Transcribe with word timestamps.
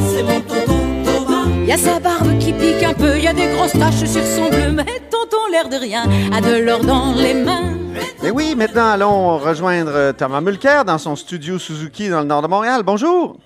c'est 0.00 0.22
mon 0.22 0.40
tonton 0.40 1.02
Thomas. 1.04 1.66
Y 1.66 1.72
a 1.72 1.76
sa 1.76 2.00
barbe 2.00 2.38
qui 2.38 2.52
pique 2.52 2.82
un 2.82 2.94
peu, 2.94 3.18
y 3.18 3.26
a 3.26 3.32
des 3.32 3.48
grosses 3.54 3.72
taches 3.72 4.04
sur 4.04 4.22
son 4.22 4.48
bleu, 4.48 4.72
mais 4.72 4.84
tonton 5.10 5.36
l'air 5.50 5.68
de 5.68 5.76
rien 5.76 6.04
a 6.32 6.40
de 6.40 6.62
l'or 6.64 6.84
dans 6.84 7.14
les 7.14 7.34
mains. 7.34 7.78
Et 8.22 8.30
oui, 8.30 8.54
maintenant 8.56 8.90
allons 8.90 9.38
rejoindre 9.38 9.92
euh, 9.94 10.12
Thomas 10.12 10.40
Mulcair 10.40 10.84
dans 10.84 10.98
son 10.98 11.16
studio 11.16 11.58
Suzuki 11.58 12.08
dans 12.08 12.20
le 12.20 12.26
nord 12.26 12.42
de 12.42 12.48
Montréal. 12.48 12.82
Bonjour. 12.84 13.38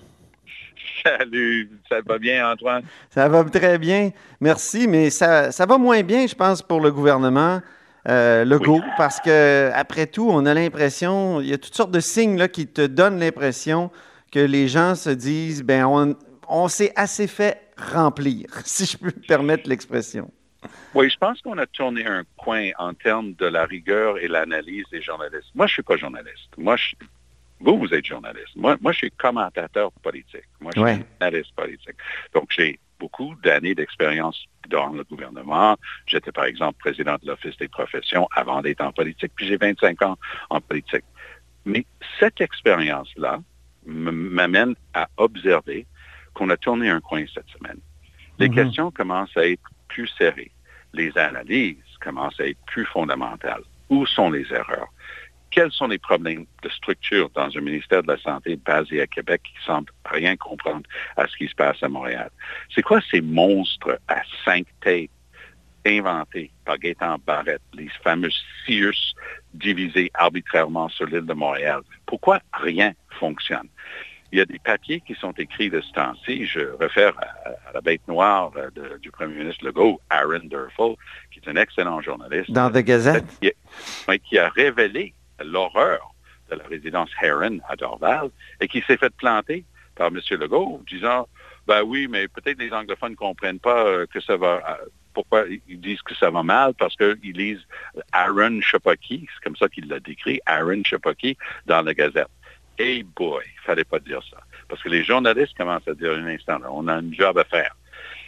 Salut, 1.05 1.71
ça 1.88 1.97
va 2.07 2.19
bien 2.19 2.51
Antoine? 2.51 2.83
Ça 3.10 3.29
va 3.29 3.45
très 3.45 3.79
bien, 3.79 4.10
merci, 4.41 4.88
mais 4.88 5.10
ça, 5.10 5.52
ça 5.52 5.65
va 5.66 5.79
moins 5.79 6.02
bien, 6.02 6.27
je 6.27 6.35
pense, 6.35 6.62
pour 6.62 6.80
le 6.80 6.91
gouvernement. 6.91 7.60
Euh, 8.09 8.45
Legault, 8.45 8.80
parce 8.96 9.21
que 9.21 9.71
après 9.74 10.07
tout, 10.07 10.29
on 10.30 10.46
a 10.46 10.55
l'impression, 10.55 11.41
il 11.41 11.49
y 11.49 11.52
a 11.52 11.59
toutes 11.59 11.74
sortes 11.74 11.91
de 11.91 12.01
signes 12.01 12.38
là, 12.38 12.49
qui 12.49 12.66
te 12.66 12.87
donnent 12.87 13.21
l'impression 13.21 13.91
que 14.33 14.38
les 14.38 14.69
gens 14.69 14.95
se 14.95 15.10
disent, 15.10 15.62
ben 15.62 15.85
on, 15.85 16.15
on 16.48 16.69
s'est 16.69 16.93
assez 16.97 17.27
fait 17.27 17.70
remplir, 17.77 18.47
si 18.65 18.87
je 18.87 18.97
peux 18.97 19.07
me 19.07 19.27
permettre 19.27 19.68
l'expression. 19.68 20.30
Oui, 20.95 21.09
je 21.09 21.16
pense 21.18 21.41
qu'on 21.43 21.57
a 21.59 21.66
tourné 21.66 22.04
un 22.07 22.24
coin 22.37 22.71
en 22.79 22.93
termes 22.93 23.35
de 23.35 23.46
la 23.46 23.65
rigueur 23.65 24.18
et 24.18 24.27
l'analyse 24.27 24.85
des 24.91 25.01
journalistes. 25.01 25.51
Moi, 25.54 25.66
je 25.69 25.74
suis 25.74 25.82
pas 25.82 25.96
journaliste. 25.96 26.49
Moi, 26.57 26.76
je, 26.76 26.95
vous, 27.60 27.79
vous 27.79 27.95
êtes 27.95 28.04
journaliste. 28.04 28.57
Moi, 28.57 28.76
moi, 28.80 28.91
je 28.93 28.99
suis 28.99 29.10
commentateur 29.13 29.93
politique. 30.02 30.49
Moi, 30.60 30.73
je 30.74 30.80
suis 30.80 30.85
Ouais. 30.85 31.07
analyste 31.21 31.54
politique. 31.54 31.95
Donc, 32.35 32.51
j'ai 32.51 32.80
beaucoup 32.99 33.37
d'années 33.45 33.76
d'expérience 33.76 34.45
dans 34.69 34.88
le 34.88 35.04
gouvernement. 35.04 35.76
J'étais, 36.07 36.32
par 36.32 36.45
exemple, 36.46 36.79
président 36.80 37.16
de 37.23 37.29
l'Office 37.29 37.57
des 37.59 37.69
professions 37.69 38.26
avant 38.35 38.60
d'être 38.60 38.80
en 38.80 38.91
politique, 38.93 39.30
puis 39.37 39.46
j'ai 39.46 39.57
25 39.57 40.02
ans 40.02 40.16
en 40.51 40.60
politique. 40.60 41.04
Mais 41.65 41.87
cette 42.19 42.41
expérience-là 42.41 43.38
m'amène 43.87 44.74
à 44.95 45.09
observer 45.19 45.87
qu'on 46.39 46.51
a 46.51 46.57
tourné 46.57 46.89
un 46.89 47.01
coin 47.01 47.25
cette 47.35 47.49
semaine. 47.49 47.81
Les 48.39 48.49
Mhm. 48.49 48.55
questions 48.55 48.91
commencent 48.93 49.37
à 49.37 49.47
être 49.47 49.69
plus 49.89 50.07
serrées. 50.17 50.53
Les 50.95 51.17
analyses 51.19 51.77
commencent 52.01 52.39
à 52.41 52.47
être 52.47 52.65
plus 52.67 52.87
fondamentales. 52.87 53.63
Où 53.91 54.07
sont 54.07 54.31
les 54.31 54.47
erreurs? 54.53 54.89
Quels 55.51 55.73
sont 55.73 55.89
les 55.89 55.99
problèmes 55.99 56.47
de 56.63 56.69
structure 56.69 57.31
dans 57.31 57.49
un 57.57 57.61
ministère 57.61 58.03
de 58.03 58.13
la 58.13 58.19
Santé 58.19 58.57
basé 58.57 59.01
à 59.01 59.07
Québec 59.07 59.41
qui 59.43 59.65
semble 59.65 59.91
rien 60.05 60.37
comprendre 60.37 60.85
à 61.16 61.27
ce 61.27 61.37
qui 61.37 61.49
se 61.49 61.55
passe 61.55 61.83
à 61.83 61.89
Montréal? 61.89 62.31
C'est 62.73 62.83
quoi 62.83 63.01
ces 63.11 63.21
monstres 63.23 63.99
à 64.06 64.22
cinq 64.44 64.66
têtes 64.83 65.11
inventés 65.87 66.53
par 66.65 66.78
Gaétan 66.78 67.16
Barrette, 67.27 67.62
les 67.72 67.89
fameux 68.05 68.31
Sears 68.66 69.15
divisés 69.55 70.11
arbitrairement 70.15 70.89
sur 70.91 71.06
l'île 71.06 71.27
de 71.27 71.33
Montréal? 71.33 71.81
Pourquoi 72.06 72.41
rien 72.53 72.93
fonctionne? 73.19 73.69
Il 74.31 74.38
y 74.38 74.43
a 74.43 74.44
des 74.44 74.59
papiers 74.59 75.00
qui 75.00 75.15
sont 75.15 75.32
écrits 75.32 75.71
de 75.71 75.81
ce 75.81 75.91
temps-ci. 75.93 76.44
Je 76.44 76.60
réfère 76.78 77.15
à, 77.19 77.48
à 77.71 77.72
la 77.75 77.81
bête 77.81 78.06
noire 78.06 78.53
euh, 78.56 78.69
de- 78.75 78.98
du 78.98 79.10
premier 79.10 79.34
ministre 79.37 79.65
Legault, 79.65 80.00
Aaron 80.10 80.41
Durfel, 80.44 80.97
qui 81.31 81.41
est 81.41 81.48
un 81.48 81.56
excellent 81.56 82.00
journaliste. 82.03 82.50
Dans 82.50 82.70
The 82.70 82.78
Gazette? 82.84 83.25
Qui, 83.41 83.53
oui, 84.08 84.20
qui 84.20 84.38
a 84.38 84.48
révélé 84.48 85.14
l'horreur 85.42 86.14
de 86.50 86.56
la 86.56 86.64
résidence 86.64 87.10
Heron 87.22 87.58
à 87.69 87.76
Dorval 87.76 88.28
et 88.60 88.69
qui 88.69 88.82
s'est 88.82 88.97
fait 88.98 89.14
planter 89.16 89.64
par 89.94 90.08
M. 90.08 90.20
Legault, 90.30 90.82
disant, 90.88 91.26
ben 91.66 91.82
oui, 91.82 92.06
mais 92.08 92.28
peut-être 92.28 92.58
les 92.58 92.72
anglophones 92.72 93.12
ne 93.12 93.16
comprennent 93.16 93.58
pas 93.60 93.84
euh, 93.86 94.06
que 94.06 94.20
ça 94.20 94.36
va... 94.36 94.62
euh, 94.80 94.84
pourquoi 95.14 95.44
ils 95.66 95.80
disent 95.80 96.03
que 96.03 96.14
ça 96.14 96.30
va 96.30 96.42
mal? 96.44 96.74
Parce 96.78 96.94
qu'ils 96.97 97.19
lisent 97.36 97.66
Aaron 98.12 98.60
Chapaki, 98.60 99.26
c'est 99.34 99.42
comme 99.44 99.56
ça 99.56 99.69
qu'il 99.69 99.88
l'a 99.88 99.98
décrit, 99.98 100.38
Aaron 100.47 100.82
Chapaki, 100.84 101.36
dans 101.66 101.82
la 101.82 101.92
Gazette. 101.92 102.28
Hey 102.78 103.03
boy, 103.03 103.43
il 103.44 103.61
fallait 103.65 103.84
pas 103.84 103.99
dire 103.99 104.21
ça. 104.31 104.39
Parce 104.69 104.81
que 104.83 104.89
les 104.89 105.03
journalistes 105.03 105.56
commencent 105.56 105.89
à 105.89 105.94
dire 105.94 106.12
un 106.12 106.27
instant, 106.27 106.59
là, 106.59 106.69
on 106.71 106.87
a 106.87 106.94
un 106.94 107.12
job 107.12 107.37
à 107.37 107.44
faire. 107.44 107.75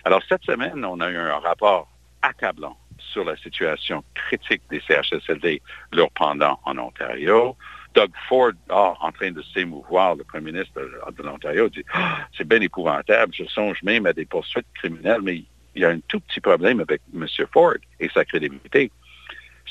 Alors, 0.04 0.22
cette 0.28 0.42
semaine, 0.42 0.84
on 0.84 1.00
a 1.00 1.08
eu 1.08 1.16
un 1.16 1.38
rapport 1.38 1.88
accablant 2.22 2.76
sur 2.98 3.24
la 3.24 3.36
situation 3.36 4.02
critique 4.14 4.62
des 4.70 4.80
CHSLD, 4.80 5.62
leur 5.92 6.10
pendant 6.10 6.58
en 6.64 6.78
Ontario. 6.78 7.56
Doug 7.94 8.10
Ford, 8.28 8.52
ah, 8.70 8.94
en 9.00 9.12
train 9.12 9.30
de 9.30 9.42
s'émouvoir, 9.54 10.16
le 10.16 10.24
premier 10.24 10.52
ministre 10.52 10.80
de, 10.80 11.22
l'Ontario, 11.22 11.68
dit 11.68 11.84
Ah, 11.92 12.26
c'est 12.36 12.46
bien 12.46 12.60
épouvantable, 12.60 13.32
je 13.34 13.44
songe 13.44 13.82
même 13.82 14.06
à 14.06 14.12
des 14.12 14.26
poursuites 14.26 14.66
criminelles, 14.74 15.22
mais 15.22 15.44
il 15.74 15.82
y 15.82 15.84
a 15.84 15.90
un 15.90 16.00
tout 16.08 16.20
petit 16.20 16.40
problème 16.40 16.80
avec 16.80 17.02
M. 17.14 17.26
Ford 17.52 17.74
et 18.00 18.08
sa 18.08 18.24
crédibilité. 18.24 18.90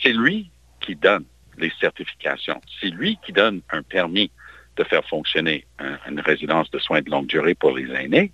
C'est 0.02 0.14
lui 0.14 0.50
qui 0.80 0.96
donne 0.96 1.26
les 1.58 1.72
certifications. 1.80 2.62
C'est 2.80 2.90
lui 2.90 3.18
qui 3.26 3.34
donne 3.34 3.62
un 3.72 3.84
permis 3.84 4.32
de 4.80 4.84
faire 4.86 5.06
fonctionner 5.06 5.66
un- 5.80 5.98
une 6.10 6.22
résidence 6.22 6.72
de 6.72 6.80
soins 6.80 7.02
de 7.02 7.12
longue 7.12 7.28
durée 7.28 7.54
pour 7.54 7.72
les 7.78 7.88
aînés. 7.94 8.32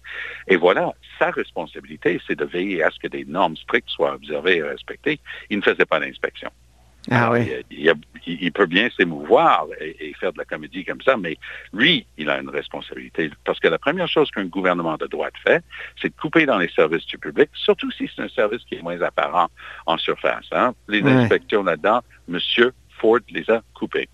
Et 0.47 0.55
voilà, 0.55 0.93
sa 1.19 1.31
responsabilité, 1.31 2.21
c'est 2.25 2.37
de 2.37 2.45
veiller 2.45 2.83
à 2.83 2.91
ce 2.91 2.99
que 2.99 3.07
des 3.07 3.25
normes 3.25 3.57
strictes 3.57 3.89
soient 3.89 4.13
observées 4.13 4.57
et 4.57 4.63
respectées. 4.63 5.19
Il 5.49 5.57
ne 5.57 5.63
faisait 5.63 5.85
pas 5.93 5.99
d'inspection. 5.99 6.51
Ah 7.11 7.29
oui. 7.31 7.41
il, 8.25 8.51
peut 8.51 8.65
bien 8.65 8.89
s'émouvoir 8.97 9.67
et, 9.79 9.95
et 10.09 10.13
faire 10.15 10.33
de 10.33 10.39
la 10.39 10.45
comédie 10.45 10.83
comme 10.83 11.01
ça, 11.01 11.15
mais 11.17 11.37
lui, 11.71 12.07
il 12.17 12.27
a 12.31 12.39
une 12.41 12.49
responsabilité. 12.49 13.29
Parce 13.43 13.59
que 13.59 13.67
la 13.67 13.77
première 13.77 14.07
chose 14.07 14.31
qu'un 14.31 14.45
gouvernement 14.45 14.97
de 14.97 15.05
droite 15.05 15.35
fait, 15.45 15.63
c'est 16.01 16.09
de 16.09 16.19
couper 16.19 16.47
dans 16.47 16.57
les 16.57 16.69
services 16.69 17.05
du 17.05 17.19
public, 17.19 17.49
surtout 17.53 17.91
si 17.91 18.09
c'est 18.15 18.23
un 18.23 18.29
service 18.29 18.63
qui 18.67 18.73
est 18.75 18.81
moins 18.81 18.99
apparent 19.01 19.49
en 19.85 19.97
surface. 19.99 20.47
hein. 20.51 20.73
Les 20.87 21.01
Ouais. 21.01 21.11
inspections 21.11 21.63
là-dedans, 21.63 22.01
Monsieur 22.27 22.73
Les 23.29 23.49
a 23.49 23.61
coupées. 23.73 24.09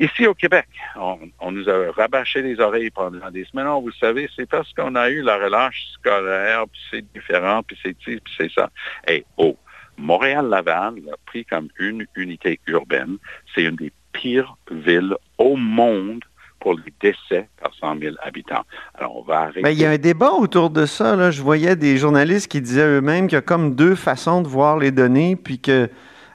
Ici 0.00 0.26
au 0.26 0.34
Québec, 0.34 0.66
on, 0.96 1.52
nous 1.52 1.68
a 1.68 1.92
rabâché 1.92 2.42
les 2.42 2.60
oreilles 2.60 2.90
pendant 2.90 3.30
des 3.30 3.44
semaines. 3.44 3.66
Vous 3.66 3.92
savez, 3.92 4.28
c'est 4.34 4.48
parce 4.48 4.72
qu'on 4.72 4.94
a 4.94 5.08
eu 5.08 5.22
la 5.22 5.36
relâche 5.36 5.86
scolaire, 5.94 6.64
puis 6.70 6.80
c'est 6.90 7.12
différent, 7.12 7.62
puis 7.62 7.78
c'est 7.82 7.96
ci, 8.02 8.20
puis 8.20 8.34
c'est 8.36 8.50
ça. 8.50 8.70
Et 9.08 9.24
oh, 9.36 9.56
Montréal-Laval 9.96 10.94
l'a 11.06 11.16
pris 11.26 11.44
comme 11.44 11.68
une 11.78 12.06
unité 12.16 12.60
urbaine. 12.66 13.18
C'est 13.54 13.62
une 13.62 13.76
des 13.76 13.92
pires 14.12 14.56
villes 14.70 15.14
au 15.38 15.56
monde 15.56 16.24
pour 16.60 16.74
les 16.74 16.92
décès 17.00 17.48
par 17.60 17.74
100 17.74 17.98
000 18.00 18.16
habitants. 18.22 18.64
Alors, 18.94 19.16
on 19.18 19.22
va 19.22 19.40
arrêter. 19.40 19.60
Ben, 19.60 19.70
il 19.70 19.78
y 19.78 19.84
a 19.84 19.90
un 19.90 19.98
débat 19.98 20.32
autour 20.32 20.70
de 20.70 20.86
ça. 20.86 21.30
Je 21.30 21.42
voyais 21.42 21.76
des 21.76 21.98
journalistes 21.98 22.50
qui 22.50 22.62
disaient 22.62 22.86
eux-mêmes 22.86 23.26
qu'il 23.26 23.36
y 23.36 23.38
a 23.38 23.42
comme 23.42 23.74
deux 23.74 23.94
façons 23.94 24.40
de 24.40 24.48
voir 24.48 24.78
les 24.78 24.90
données, 24.90 25.36
puis 25.36 25.60
que 25.60 25.90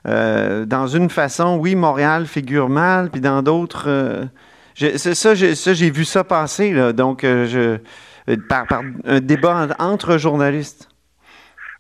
euh, 0.08 0.66
dans 0.66 0.88
une 0.88 1.10
façon, 1.10 1.58
oui, 1.58 1.76
Montréal 1.76 2.26
figure 2.26 2.70
mal, 2.70 3.10
puis 3.10 3.22
dans 3.22 3.42
d'autres, 3.42 3.86
euh, 3.88 4.26
c'est 4.76 5.16
ça, 5.16 5.36
j'ai, 5.36 5.92
vu 5.92 6.06
ça 6.06 6.24
passer. 6.24 6.72
Là. 6.74 6.94
Donc, 6.94 7.24
euh, 7.24 7.46
je, 7.48 8.36
par, 8.48 8.66
par 8.68 8.82
un 9.06 9.20
débat 9.20 9.68
en- 9.80 9.84
entre 9.92 10.18
journalistes. 10.18 10.88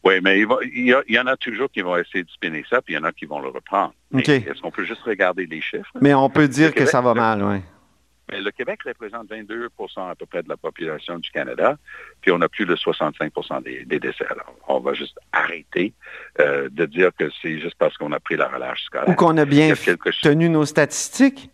Oui, 0.03 0.15
mais 0.23 0.39
il, 0.39 0.47
va- 0.47 0.57
il 0.63 0.85
y 0.85 0.93
a- 0.93 1.03
il 1.09 1.15
y 1.15 1.19
en 1.19 1.27
a 1.27 1.35
toujours 1.35 1.69
qui 1.71 1.81
vont 1.81 1.97
essayer 1.97 2.23
de 2.23 2.29
spinner 2.29 2.63
ça, 2.69 2.81
puis 2.81 2.93
il 2.93 2.97
y 2.97 2.99
en 2.99 3.03
a 3.03 3.11
qui 3.11 3.25
vont 3.25 3.39
le 3.41 3.49
reprendre. 3.49 3.93
Est-ce 4.17 4.61
qu'on 4.61 4.71
peut 4.71 4.85
juste 4.85 5.01
regarder 5.03 5.45
les 5.45 5.61
chiffres? 5.61 5.91
Mais 6.01 6.13
on 6.13 6.29
peut 6.29 6.47
dire 6.47 6.69
que 6.69 6.75
Québec, 6.79 6.89
ça 6.89 7.01
va 7.01 7.13
mal, 7.13 7.43
oui. 7.43 7.57
Mais 8.31 8.41
le 8.41 8.51
Québec 8.51 8.79
représente 8.85 9.29
22% 9.29 10.09
à 10.11 10.15
peu 10.15 10.25
près 10.25 10.43
de 10.43 10.49
la 10.49 10.57
population 10.57 11.17
du 11.17 11.29
Canada, 11.31 11.77
puis 12.21 12.31
on 12.31 12.41
a 12.41 12.49
plus 12.49 12.65
de 12.65 12.75
65 12.75 13.31
des, 13.63 13.85
des 13.85 13.99
décès. 13.99 14.25
Alors, 14.29 14.53
on 14.67 14.79
va 14.79 14.93
juste 14.93 15.17
arrêter 15.31 15.93
euh, 16.39 16.69
de 16.71 16.85
dire 16.85 17.11
que 17.17 17.29
c'est 17.41 17.59
juste 17.59 17.75
parce 17.79 17.97
qu'on 17.97 18.11
a 18.11 18.19
pris 18.19 18.35
la 18.37 18.47
relâche 18.47 18.83
scolaire. 18.83 19.09
Ou 19.09 19.13
qu'on 19.15 19.37
a 19.37 19.45
bien 19.45 19.73
a 19.73 20.11
tenu 20.21 20.49
nos 20.49 20.65
statistiques? 20.65 21.49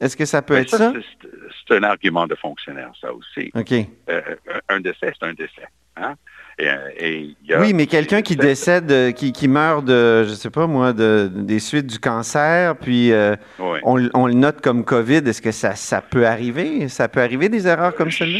Est-ce 0.00 0.16
que 0.16 0.24
ça 0.24 0.42
peut 0.42 0.54
Mais 0.54 0.62
être 0.62 0.70
ça? 0.76 0.92
c'est- 0.94 1.28
C'est 1.68 1.76
un 1.76 1.82
argument 1.84 2.26
de 2.26 2.34
fonctionnaire, 2.34 2.90
ça 3.00 3.12
aussi. 3.12 3.50
OK. 3.54 3.72
Euh, 4.08 4.20
un 4.68 4.80
décès, 4.80 5.12
c'est 5.18 5.24
un 5.26 5.32
décès. 5.32 5.66
Hein? 5.96 6.14
Et, 6.58 6.68
euh, 6.68 6.88
et 6.98 7.18
il 7.20 7.36
y 7.48 7.54
a- 7.54 7.60
Oui, 7.60 7.72
mais 7.72 7.86
quelqu'un 7.86 8.22
qui 8.22 8.36
décède, 8.36 8.90
euh, 8.92 9.10
qui, 9.12 9.32
qui 9.32 9.48
meurt 9.48 9.84
de, 9.84 10.24
je 10.24 10.34
sais 10.34 10.50
pas 10.50 10.66
moi, 10.66 10.92
de, 10.92 11.30
des 11.32 11.58
suites 11.58 11.86
du 11.86 11.98
cancer, 11.98 12.76
puis 12.76 13.10
euh, 13.12 13.36
Oui. 13.58 13.78
on, 13.84 14.08
on 14.14 14.26
le 14.26 14.34
note 14.34 14.60
comme 14.60 14.84
COVID, 14.84 15.16
est-ce 15.26 15.40
que 15.42 15.50
ça, 15.52 15.74
ça 15.74 16.00
peut 16.02 16.26
arriver? 16.26 16.88
Ça 16.88 17.08
peut 17.08 17.20
arriver 17.22 17.48
des 17.48 17.66
erreurs 17.66 17.94
comme 17.94 18.10
celle-là? 18.10 18.38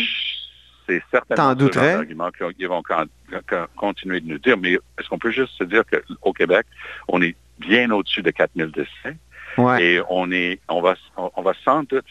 C'est 0.88 1.02
certainement 1.10 1.54
ce 1.58 1.72
genre 1.72 1.82
d'argument 1.84 2.30
qu'ils 2.56 2.68
vont 2.68 2.82
con- 2.82 3.06
con- 3.48 3.66
continuer 3.76 4.20
de 4.20 4.28
nous 4.28 4.38
dire. 4.38 4.58
Mais 4.58 4.72
est-ce 4.72 5.08
qu'on 5.08 5.18
peut 5.18 5.30
juste 5.30 5.52
se 5.56 5.64
dire 5.64 5.84
qu'au 6.20 6.32
Québec, 6.32 6.66
on 7.08 7.22
est 7.22 7.34
bien 7.60 7.90
au-dessus 7.92 8.20
de 8.22 8.30
4000 8.30 8.66
décès? 8.72 9.16
Et 9.80 10.00
on, 10.08 10.30
est, 10.32 10.60
on, 10.68 10.80
va, 10.82 10.94
on 11.16 11.42
va 11.42 11.52
sans 11.64 11.82
doute 11.84 12.06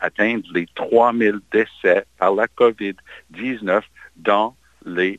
atteindre 0.00 0.42
les 0.52 0.66
3000 0.74 1.38
décès 1.52 2.04
par 2.18 2.34
la 2.34 2.46
COVID-19 2.48 3.80
dans 4.16 4.54
les 4.84 5.18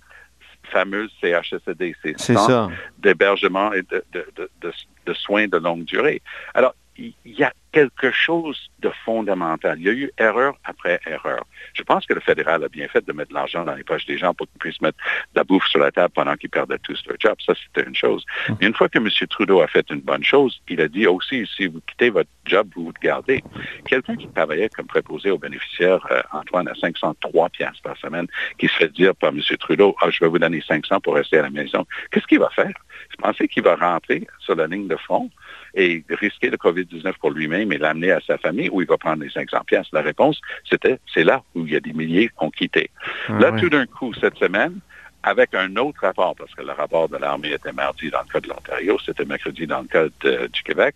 fameuses 0.71 1.11
CHSLD, 1.21 1.95
ces 2.01 2.17
centres 2.17 2.71
d'hébergement 2.97 3.71
et 3.73 3.83
de, 3.83 4.03
de, 4.13 5.13
soins 5.13 5.47
de 5.47 5.57
longue 5.57 5.83
durée. 5.83 6.21
Alors, 6.53 6.75
il 6.97 7.13
y 7.25 7.43
a 7.43 7.51
quelque 7.75 8.09
chose 8.09 8.71
de 8.79 8.89
fondamental. 9.03 9.77
Il 9.79 9.85
y 9.85 9.89
a 9.89 9.91
eu 9.91 10.09
erreur 10.17 10.55
après 10.63 11.01
erreur. 11.05 11.45
Je 11.73 11.83
pense 11.83 12.05
que 12.05 12.13
le 12.13 12.21
fédéral 12.21 12.63
a 12.63 12.69
bien 12.69 12.87
fait 12.87 13.05
de 13.05 13.11
mettre 13.11 13.31
de 13.31 13.33
l'argent 13.33 13.65
dans 13.65 13.75
les 13.75 13.83
poches 13.83 14.05
des 14.05 14.17
gens 14.17 14.33
pour 14.33 14.47
qu'ils 14.47 14.59
puissent 14.59 14.81
mettre 14.81 14.97
de 15.33 15.39
la 15.39 15.43
bouffe 15.43 15.67
sur 15.67 15.81
la 15.81 15.91
table 15.91 16.13
pendant 16.15 16.35
qu'ils 16.35 16.49
perdaient 16.49 16.79
tous 16.79 17.03
leur 17.05 17.17
job. 17.19 17.35
Ça, 17.45 17.53
c'était 17.53 17.85
une 17.85 17.95
chose. 17.95 18.23
Hum. 18.47 18.57
Mais 18.61 18.67
une 18.67 18.73
fois 18.73 18.87
que 18.87 18.97
M. 18.97 19.09
Trudeau 19.29 19.59
a 19.59 19.67
fait 19.67 19.85
une 19.89 19.99
bonne 19.99 20.23
chose, 20.23 20.61
il 20.69 20.79
a 20.79 20.87
dit 20.87 21.05
aussi, 21.05 21.45
si 21.53 21.67
vous 21.67 21.81
quittez 21.85 22.11
votre 22.11 22.29
job, 22.45 22.69
vous 22.75 22.85
vous 22.85 22.93
gardez. 23.01 23.43
Quelqu'un 23.85 24.15
qui 24.15 24.29
travaillait 24.29 24.69
comme 24.69 24.87
préposé 24.87 25.29
aux 25.31 25.37
bénéficiaires, 25.37 26.07
euh, 26.11 26.21
Antoine, 26.31 26.69
à 26.69 26.75
503 26.75 27.49
piastres 27.49 27.81
par 27.81 27.97
semaine, 27.97 28.27
qui 28.57 28.69
se 28.69 28.73
fait 28.73 28.93
dire 28.93 29.13
par 29.15 29.31
M. 29.31 29.41
Trudeau, 29.59 29.97
ah, 30.01 30.09
je 30.09 30.23
vais 30.23 30.29
vous 30.29 30.39
donner 30.39 30.63
500 30.65 31.01
pour 31.01 31.15
rester 31.15 31.39
à 31.39 31.41
la 31.41 31.49
maison. 31.49 31.85
Qu'est-ce 32.11 32.27
qu'il 32.27 32.39
va 32.39 32.49
faire? 32.51 32.73
Je 33.09 33.17
pensais 33.17 33.49
qu'il 33.49 33.63
va 33.63 33.75
rentrer 33.75 34.25
sur 34.39 34.55
la 34.55 34.67
ligne 34.67 34.87
de 34.87 34.95
front 34.95 35.29
et 35.75 36.03
risquer 36.09 36.49
le 36.49 36.57
COVID-19 36.57 37.13
pour 37.19 37.31
lui-même 37.31 37.71
et 37.71 37.77
l'amener 37.77 38.11
à 38.11 38.19
sa 38.25 38.37
famille 38.37 38.69
ou 38.69 38.81
il 38.81 38.87
va 38.87 38.97
prendre 38.97 39.23
les 39.23 39.29
500 39.29 39.57
pièces. 39.67 39.87
La 39.91 40.01
réponse, 40.01 40.39
c'était, 40.69 40.99
c'est 41.13 41.23
là 41.23 41.43
où 41.53 41.65
il 41.67 41.73
y 41.73 41.75
a 41.75 41.79
des 41.79 41.93
milliers 41.93 42.29
qui 42.29 42.35
ont 42.39 42.49
quitté. 42.49 42.89
Ah 43.27 43.33
là, 43.39 43.51
tout 43.51 43.69
d'un 43.69 43.85
coup, 43.85 44.13
cette 44.13 44.37
semaine, 44.37 44.79
avec 45.23 45.53
un 45.55 45.75
autre 45.77 46.01
rapport, 46.01 46.35
parce 46.35 46.53
que 46.53 46.61
le 46.61 46.71
rapport 46.71 47.09
de 47.09 47.17
l'armée 47.17 47.51
était 47.51 47.73
mardi 47.73 48.09
dans 48.09 48.21
le 48.21 48.31
cas 48.31 48.39
de 48.39 48.47
l'Ontario, 48.47 48.97
c'était 49.03 49.25
mercredi 49.25 49.65
dans 49.65 49.81
le 49.81 49.87
cas 49.87 50.05
du 50.47 50.63
Québec. 50.63 50.95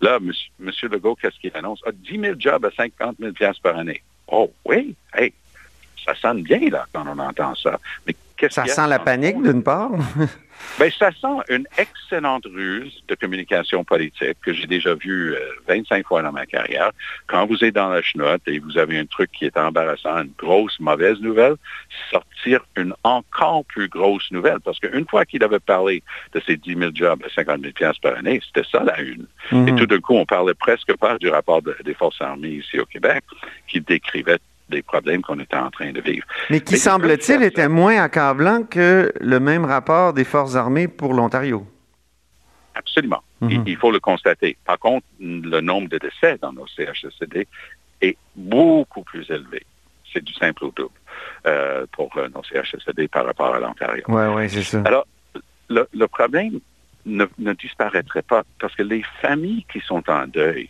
Là, 0.00 0.18
M. 0.20 0.70
Legault, 0.82 1.16
qu'est-ce 1.16 1.38
qu'il 1.40 1.50
annonce? 1.54 1.80
Ah, 1.86 1.90
10 1.92 2.20
000 2.20 2.34
jobs 2.38 2.64
à 2.64 2.70
50 2.70 3.16
000 3.18 3.32
par 3.62 3.78
année. 3.78 4.02
Oh 4.28 4.52
oui, 4.66 4.94
hey, 5.14 5.32
ça 6.04 6.14
sonne 6.14 6.42
bien 6.42 6.60
là 6.70 6.86
quand 6.92 7.04
on 7.06 7.18
entend 7.18 7.54
ça. 7.54 7.80
Mais 8.06 8.14
qu'est-ce 8.36 8.54
Ça 8.54 8.66
sent 8.66 8.86
la 8.86 8.98
panique 8.98 9.42
d'une 9.42 9.62
part. 9.62 9.92
Bien, 10.78 10.88
ça 10.98 11.10
sent 11.10 11.42
une 11.48 11.66
excellente 11.76 12.46
ruse 12.46 13.02
de 13.08 13.14
communication 13.14 13.84
politique 13.84 14.36
que 14.42 14.52
j'ai 14.52 14.66
déjà 14.66 14.94
vue 14.94 15.34
25 15.68 15.98
euh, 15.98 16.02
fois 16.06 16.22
dans 16.22 16.32
ma 16.32 16.46
carrière. 16.46 16.90
Quand 17.26 17.46
vous 17.46 17.62
êtes 17.64 17.74
dans 17.74 17.90
la 17.90 18.02
chenotte 18.02 18.42
et 18.46 18.58
vous 18.58 18.78
avez 18.78 18.98
un 18.98 19.04
truc 19.04 19.30
qui 19.32 19.44
est 19.44 19.56
embarrassant, 19.58 20.22
une 20.22 20.32
grosse 20.38 20.78
mauvaise 20.80 21.20
nouvelle, 21.20 21.56
sortir 22.10 22.64
une 22.76 22.94
encore 23.04 23.64
plus 23.66 23.88
grosse 23.88 24.30
nouvelle. 24.30 24.60
Parce 24.64 24.78
qu'une 24.78 25.06
fois 25.06 25.24
qu'il 25.24 25.44
avait 25.44 25.60
parlé 25.60 26.02
de 26.32 26.40
ces 26.46 26.56
10 26.56 26.76
000 26.76 26.90
jobs 26.94 27.22
à 27.24 27.28
50 27.34 27.60
000 27.60 27.92
par 28.02 28.16
année, 28.16 28.40
c'était 28.46 28.66
ça 28.70 28.82
la 28.82 29.00
une. 29.00 29.26
Mhm. 29.52 29.68
Et 29.68 29.74
tout 29.74 29.86
d'un 29.86 30.00
coup, 30.00 30.14
on 30.14 30.24
parlait 30.24 30.54
presque 30.54 30.96
pas 30.96 31.18
du 31.18 31.28
rapport 31.28 31.60
des 31.62 31.94
forces 31.94 32.20
armées 32.20 32.48
ici 32.48 32.78
au 32.78 32.86
Québec 32.86 33.22
qui 33.66 33.80
décrivait 33.80 34.38
des 34.70 34.82
problèmes 34.82 35.22
qu'on 35.22 35.38
était 35.38 35.56
en 35.56 35.70
train 35.70 35.92
de 35.92 36.00
vivre. 36.00 36.26
Mais 36.48 36.60
qui, 36.60 36.78
semble-t-il, 36.78 37.42
était 37.42 37.68
moins 37.68 38.00
accablant 38.00 38.62
que 38.62 39.12
le 39.20 39.40
même 39.40 39.64
rapport 39.64 40.12
des 40.12 40.24
Forces 40.24 40.56
armées 40.56 40.88
pour 40.88 41.12
l'Ontario? 41.12 41.66
Absolument. 42.74 43.22
Mhm. 43.40 43.64
il, 43.66 43.76
faut 43.76 43.90
le 43.90 44.00
constater. 44.00 44.56
Par 44.64 44.78
contre, 44.78 45.06
le 45.20 45.60
nombre 45.60 45.88
de 45.88 45.98
décès 45.98 46.38
dans 46.40 46.52
nos 46.52 46.66
CHSCD 46.66 47.46
est 48.00 48.16
beaucoup 48.36 49.02
plus 49.02 49.28
élevé. 49.30 49.64
C'est 50.12 50.22
du 50.22 50.32
simple 50.34 50.64
au 50.64 50.72
double 50.72 50.94
euh, 51.46 51.86
pour 51.92 52.10
euh, 52.16 52.28
nos 52.34 52.42
CHSCD 52.42 53.08
par 53.08 53.24
rapport 53.26 53.54
à 53.54 53.60
l'Ontario. 53.60 54.04
Oui, 54.08 54.22
oui, 54.34 54.50
c'est 54.50 54.62
ça. 54.62 54.82
Alors, 54.84 55.06
le, 55.68 56.06
problème 56.06 56.60
ne, 57.06 57.52
disparaîtrait 57.54 58.22
pas 58.22 58.42
parce 58.58 58.74
que 58.74 58.82
les 58.82 59.02
familles 59.22 59.64
qui 59.72 59.80
sont 59.80 60.02
en 60.10 60.26
deuil 60.26 60.68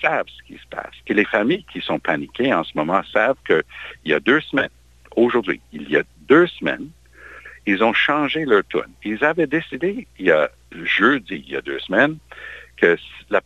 savent 0.00 0.26
ce 0.28 0.42
qui 0.44 0.58
se 0.58 0.66
passe. 0.68 0.94
Et 1.06 1.14
les 1.14 1.24
familles 1.24 1.64
qui 1.72 1.80
sont 1.80 1.98
paniquées 1.98 2.52
en 2.52 2.64
ce 2.64 2.72
moment 2.74 3.02
savent 3.12 3.36
qu'il 3.46 3.62
y 4.04 4.12
a 4.12 4.20
deux 4.20 4.40
semaines, 4.40 4.70
aujourd'hui, 5.16 5.60
il 5.72 5.88
y 5.90 5.96
a 5.96 6.02
deux 6.28 6.46
semaines, 6.46 6.88
ils 7.66 7.82
ont 7.84 7.92
changé 7.92 8.44
leur 8.44 8.64
tune. 8.68 8.92
Ils 9.04 9.24
avaient 9.24 9.46
décidé, 9.46 10.06
il 10.18 10.26
y 10.26 10.30
a 10.30 10.50
jeudi, 10.84 11.44
il 11.46 11.52
y 11.52 11.56
a 11.56 11.62
deux 11.62 11.78
semaines, 11.78 12.16
que 12.76 12.96
la, 13.30 13.40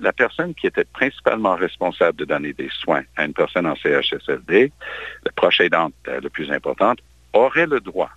la 0.00 0.12
personne 0.12 0.54
qui 0.54 0.66
était 0.66 0.84
principalement 0.84 1.54
responsable 1.54 2.18
de 2.18 2.24
donner 2.24 2.52
des 2.52 2.68
soins 2.70 3.02
à 3.16 3.24
une 3.24 3.32
personne 3.32 3.66
en 3.66 3.76
CHSLD, 3.76 4.72
la 5.24 5.32
proche 5.32 5.60
aidante 5.60 5.94
euh, 6.08 6.20
la 6.20 6.30
plus 6.30 6.50
importante, 6.50 6.98
aurait 7.32 7.66
le 7.66 7.80
droit 7.80 8.10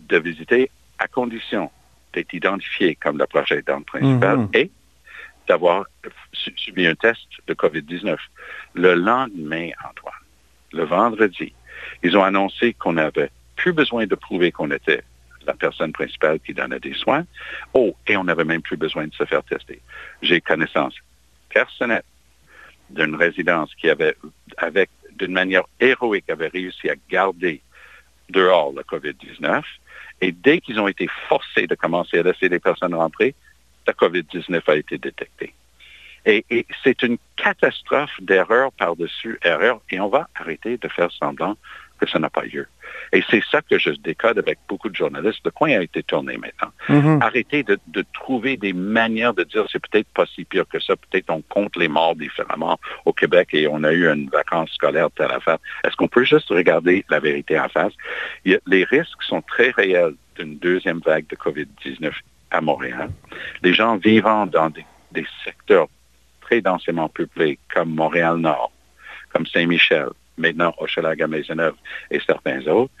de 0.00 0.18
visiter 0.18 0.70
à 0.98 1.08
condition 1.08 1.70
d'être 2.12 2.34
identifiée 2.34 2.96
comme 2.96 3.18
la 3.18 3.26
proche 3.26 3.52
aidante 3.52 3.86
principale 3.86 4.38
mm-hmm. 4.38 4.56
et 4.56 4.70
d'avoir 5.48 5.84
subi 6.32 6.86
un 6.86 6.94
test 6.94 7.26
de 7.46 7.54
COVID-19. 7.54 8.16
Le 8.74 8.94
lendemain, 8.94 9.70
Antoine, 9.88 10.14
le 10.72 10.84
vendredi, 10.84 11.52
ils 12.02 12.16
ont 12.16 12.22
annoncé 12.22 12.74
qu'on 12.74 12.94
n'avait 12.94 13.30
plus 13.56 13.72
besoin 13.72 14.06
de 14.06 14.14
prouver 14.14 14.52
qu'on 14.52 14.70
était 14.70 15.02
la 15.46 15.54
personne 15.54 15.92
principale 15.92 16.40
qui 16.40 16.54
donnait 16.54 16.80
des 16.80 16.94
soins. 16.94 17.24
Oh, 17.74 17.96
et 18.06 18.16
on 18.16 18.24
n'avait 18.24 18.44
même 18.44 18.62
plus 18.62 18.76
besoin 18.76 19.06
de 19.06 19.14
se 19.14 19.24
faire 19.24 19.42
tester. 19.42 19.80
J'ai 20.22 20.40
connaissance 20.40 20.94
personnelle 21.48 22.02
d'une 22.90 23.14
résidence 23.14 23.74
qui 23.74 23.88
avait, 23.88 24.16
avec, 24.58 24.90
d'une 25.16 25.32
manière 25.32 25.64
héroïque, 25.80 26.28
avait 26.28 26.48
réussi 26.48 26.90
à 26.90 26.94
garder 27.08 27.62
dehors 28.28 28.72
le 28.72 28.82
COVID-19. 28.82 29.62
Et 30.20 30.32
dès 30.32 30.60
qu'ils 30.60 30.78
ont 30.78 30.88
été 30.88 31.08
forcés 31.28 31.66
de 31.66 31.74
commencer 31.74 32.18
à 32.18 32.22
laisser 32.22 32.48
les 32.48 32.58
personnes 32.58 32.94
rentrer, 32.94 33.34
la 33.90 34.08
COVID-19 34.08 34.62
a 34.68 34.76
été 34.76 34.98
détectée. 34.98 35.52
Et, 36.26 36.44
c'est 36.84 37.02
une 37.02 37.16
catastrophe 37.36 38.14
d'erreur 38.20 38.70
par-dessus 38.72 39.38
erreur 39.42 39.80
et 39.90 39.98
on 40.00 40.08
va 40.08 40.28
arrêter 40.34 40.76
de 40.76 40.88
faire 40.88 41.10
semblant 41.10 41.56
que 41.98 42.08
ça 42.08 42.18
n'a 42.18 42.30
pas 42.30 42.42
lieu. 42.42 42.66
Et 43.12 43.22
c'est 43.30 43.42
ça 43.50 43.60
que 43.62 43.78
je 43.78 43.90
décode 43.90 44.38
avec 44.38 44.58
beaucoup 44.68 44.88
de 44.88 44.94
journalistes. 44.94 45.40
Le 45.44 45.50
coin 45.50 45.70
a 45.70 45.82
été 45.82 46.02
tourné 46.02 46.36
maintenant. 46.36 46.72
Mm-hmm. 46.88 47.22
Arrêtez 47.22 47.62
de, 47.62 47.78
trouver 48.12 48.56
des 48.56 48.72
manières 48.72 49.34
de 49.34 49.44
dire 49.44 49.64
c'est 49.70 49.84
peut-être 49.86 50.08
pas 50.14 50.26
si 50.26 50.44
pire 50.44 50.68
que 50.68 50.80
ça. 50.80 50.94
Peut-être 50.96 51.30
on 51.30 51.42
compte 51.42 51.76
les 51.76 51.88
morts 51.88 52.16
différemment 52.16 52.78
au 53.06 53.12
Québec 53.12 53.48
et 53.52 53.66
on 53.66 53.82
a 53.84 53.92
eu 53.92 54.06
une 54.06 54.28
vacance 54.28 54.70
scolaire 54.72 55.10
telle 55.10 55.32
affaire. 55.32 55.58
Est-ce 55.84 55.96
qu'on 55.96 56.08
peut 56.08 56.24
juste 56.24 56.48
regarder 56.50 57.04
la 57.10 57.18
vérité 57.18 57.58
en 57.58 57.68
face? 57.68 57.94
les 58.44 58.84
risques 58.84 59.22
sont 59.22 59.42
très 59.42 59.70
réels 59.70 60.14
d'une 60.36 60.58
deuxième 60.58 61.00
vague 61.00 61.26
de 61.28 61.36
COVID-19 61.36 62.12
à 62.50 62.60
Montréal. 62.60 63.10
Les 63.62 63.74
gens 63.74 63.96
vivant 63.96 64.46
dans 64.46 64.70
des, 64.70 64.84
secteurs 65.44 65.88
très 66.40 66.60
densément 66.60 67.08
peuplés 67.08 67.58
comme 67.72 67.90
Montréal-Nord, 67.94 68.72
comme 69.32 69.46
Saint-Michel, 69.46 70.08
maintenant 70.36 70.74
Hochelaga-Maisonneuve 70.78 71.74
et 72.10 72.20
certains 72.20 72.66
autres, 72.66 72.92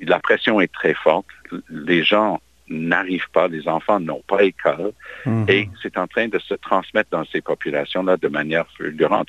la 0.00 0.18
pression 0.18 0.60
est 0.60 0.72
très 0.72 0.94
forte. 0.94 1.26
Les 1.68 2.02
gens 2.02 2.40
n'arrivent 2.68 3.30
pas, 3.32 3.48
les 3.48 3.68
enfants 3.68 4.00
n'ont 4.00 4.22
pas 4.26 4.42
école, 4.42 4.92
mhm. 5.26 5.46
et 5.48 5.68
c'est 5.82 5.96
en 5.98 6.06
train 6.06 6.28
de 6.28 6.38
se 6.38 6.54
transmettre 6.54 7.10
dans 7.10 7.24
ces 7.26 7.40
populations-là 7.40 8.16
de 8.16 8.28
manière 8.28 8.66
fulgurante. 8.76 9.28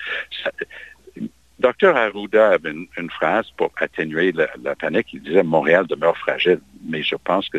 Docteur 1.60 1.96
Arruda 1.96 2.50
avait 2.50 2.74
une, 2.98 3.10
phrase 3.10 3.50
pour 3.56 3.72
atténuer 3.78 4.34
la, 4.34 4.75
panique. 4.75 5.13
Il 5.13 5.22
disait 5.22 5.44
Montréal 5.44 5.86
demeure 5.88 6.18
fragile, 6.18 6.60
mais 6.86 7.04
je 7.04 7.16
pense 7.16 7.48
que 7.48 7.58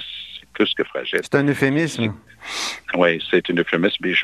plus 0.54 0.72
que 0.74 0.84
fragile. 0.84 1.20
C'est 1.22 1.34
un 1.34 1.46
euphémisme. 1.46 2.14
Oui, 2.94 3.22
c'est 3.30 3.50
un 3.50 3.56
euphémisme. 3.56 4.04
Mais 4.04 4.14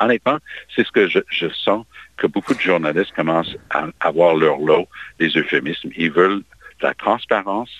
honnêtement, 0.00 0.38
c'est 0.74 0.86
ce 0.86 0.92
que 0.92 1.08
je, 1.08 1.48
sens 1.64 1.84
que 2.16 2.26
beaucoup 2.26 2.54
de 2.54 2.60
journalistes 2.60 3.12
commencent 3.14 3.56
à 3.70 3.86
avoir 4.00 4.34
leur 4.36 4.58
lot 4.58 4.86
des 5.18 5.28
euphémismes. 5.30 5.90
Ils 5.96 6.12
veulent 6.12 6.42
la 6.80 6.94
transparence 6.94 7.70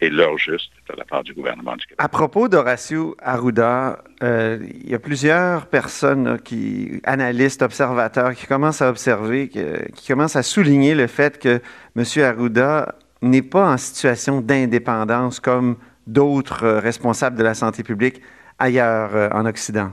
et 0.00 0.10
l'heure 0.10 0.36
juste 0.36 0.70
de 0.90 0.96
la 0.96 1.04
part 1.04 1.24
du 1.24 1.32
gouvernement 1.32 1.74
du 1.74 1.86
Québec. 1.86 1.96
À 1.98 2.08
propos 2.08 2.48
d'Horacio 2.48 3.16
Arruda, 3.20 4.04
euh, 4.22 4.58
il 4.62 4.90
y 4.90 4.94
a 4.94 4.98
plusieurs 4.98 5.66
personnes, 5.66 6.38
qui, 6.44 7.00
analystes, 7.04 7.62
observateurs, 7.62 8.34
qui 8.34 8.46
commencent 8.46 8.82
à 8.82 8.90
observer, 8.90 9.48
qui 9.48 10.06
commencent 10.06 10.36
à 10.36 10.42
souligner 10.42 10.94
le 10.94 11.06
fait 11.06 11.38
que 11.38 11.60
M. 11.96 12.24
Arruda 12.24 12.94
n'est 13.22 13.42
pas 13.42 13.72
en 13.72 13.78
situation 13.78 14.40
d'indépendance 14.40 15.40
comme 15.40 15.76
d'autres 16.06 16.64
euh, 16.64 16.80
responsables 16.80 17.36
de 17.36 17.42
la 17.42 17.54
santé 17.54 17.82
publique 17.82 18.20
ailleurs 18.58 19.14
euh, 19.14 19.28
en 19.30 19.46
Occident? 19.46 19.92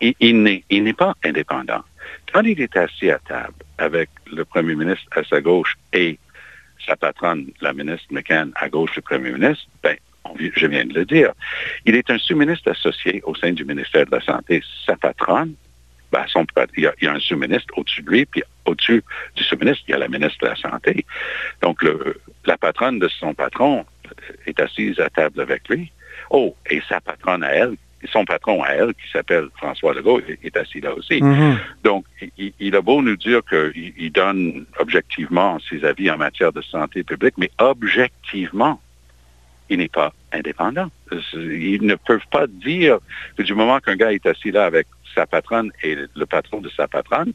Il, 0.00 0.42
n'est 0.42 0.92
pas 0.92 1.14
indépendant. 1.24 1.82
Quand 2.32 2.42
il 2.42 2.60
est 2.60 2.76
assis 2.76 3.10
à 3.10 3.18
table 3.20 3.54
avec 3.78 4.10
le 4.32 4.44
premier 4.44 4.74
ministre 4.74 5.06
à 5.12 5.22
sa 5.22 5.40
gauche 5.40 5.76
et 5.92 6.18
sa 6.84 6.96
patronne, 6.96 7.46
la 7.60 7.72
ministre 7.72 8.06
McCann, 8.10 8.52
à 8.56 8.68
gauche 8.68 8.92
du 8.92 9.02
premier 9.02 9.30
ministre, 9.30 9.66
ben, 9.82 9.96
je 10.38 10.66
viens 10.66 10.84
de 10.84 10.92
le 10.92 11.04
dire, 11.04 11.32
il 11.84 11.94
est 11.94 12.10
un 12.10 12.18
sous-ministre 12.18 12.70
associé 12.70 13.22
au 13.24 13.34
sein 13.34 13.52
du 13.52 13.64
ministère 13.64 14.06
de 14.06 14.10
la 14.10 14.20
Santé. 14.20 14.62
Sa 14.84 14.96
patronne, 14.96 15.54
ben, 16.10 16.24
il, 16.76 16.82
y 16.82 17.06
a, 17.06 17.12
un 17.12 17.20
sous-ministre 17.20 17.72
au-dessus 17.76 18.02
de 18.02 18.10
lui, 18.10 18.26
puis 18.26 18.42
au-dessus 18.64 19.04
du 19.36 19.44
sous-ministre, 19.44 19.84
il 19.86 19.92
y 19.92 19.94
a 19.94 19.98
la 19.98 20.08
ministre 20.08 20.38
de 20.42 20.48
la 20.48 20.56
Santé. 20.56 21.04
Donc, 21.62 21.84
la 22.44 22.56
patronne 22.58 22.98
de 22.98 23.08
son 23.08 23.34
patron 23.34 23.84
est 24.46 24.60
assise 24.60 24.98
à 25.00 25.10
table 25.10 25.40
avec 25.40 25.68
lui. 25.68 25.92
Oh, 26.30 26.54
et 26.70 26.80
sa 26.88 27.00
patronne 27.00 27.44
à 27.44 27.52
elle, 27.52 27.76
son 28.12 28.24
patron 28.24 28.62
à 28.62 28.68
elle, 28.70 28.94
qui 28.94 29.10
s'appelle 29.12 29.48
François 29.56 29.94
Legault, 29.94 30.20
est, 30.42 30.56
assis 30.56 30.80
là 30.80 30.94
aussi. 30.94 31.20
Mm-hmm. 31.20 31.56
Donc, 31.84 32.04
il, 32.38 32.76
a 32.76 32.80
beau 32.80 33.02
nous 33.02 33.16
dire 33.16 33.40
qu'il 33.44 34.12
donne 34.12 34.66
objectivement 34.78 35.58
ses 35.68 35.84
avis 35.84 36.10
en 36.10 36.16
matière 36.16 36.52
de 36.52 36.62
santé 36.62 37.02
publique, 37.02 37.34
mais 37.38 37.50
objectivement, 37.58 38.80
il 39.68 39.78
n'est 39.78 39.88
pas 39.88 40.12
indépendant. 40.32 40.88
Ils 41.32 41.82
ne 41.82 41.96
peuvent 41.96 42.26
pas 42.30 42.46
dire 42.46 42.98
que 43.36 43.42
du 43.42 43.54
moment 43.54 43.80
qu'un 43.80 43.96
gars 43.96 44.12
est 44.12 44.26
assis 44.26 44.50
là 44.50 44.64
avec 44.64 44.86
sa 45.14 45.26
patronne 45.26 45.72
et 45.82 45.96
le 46.14 46.26
patron 46.26 46.60
de 46.60 46.68
sa 46.68 46.86
patronne, 46.86 47.32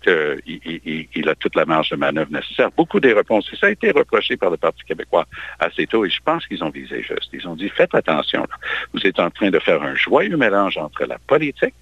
qu'il 0.00 1.28
a 1.28 1.34
toute 1.34 1.56
la 1.56 1.64
marge 1.64 1.90
de 1.90 1.96
manœuvre 1.96 2.32
nécessaire. 2.32 2.70
Beaucoup 2.76 3.00
des 3.00 3.12
réponses, 3.12 3.48
et 3.52 3.56
ça 3.56 3.66
a 3.66 3.70
été 3.70 3.90
reproché 3.90 4.36
par 4.36 4.50
le 4.50 4.56
Parti 4.56 4.82
québécois 4.84 5.26
assez 5.58 5.86
tôt, 5.86 6.04
et 6.04 6.10
je 6.10 6.20
pense 6.24 6.46
qu'ils 6.46 6.62
ont 6.64 6.70
visé 6.70 7.02
juste. 7.02 7.30
Ils 7.32 7.46
ont 7.46 7.56
dit, 7.56 7.68
faites 7.68 7.94
attention, 7.94 8.46
vous 8.94 9.00
êtes 9.06 9.18
en 9.18 9.30
train 9.30 9.50
de 9.50 9.58
faire 9.58 9.82
un 9.82 9.94
joyeux 9.94 10.36
mélange 10.36 10.76
entre 10.76 11.04
la 11.04 11.18
politique 11.18 11.74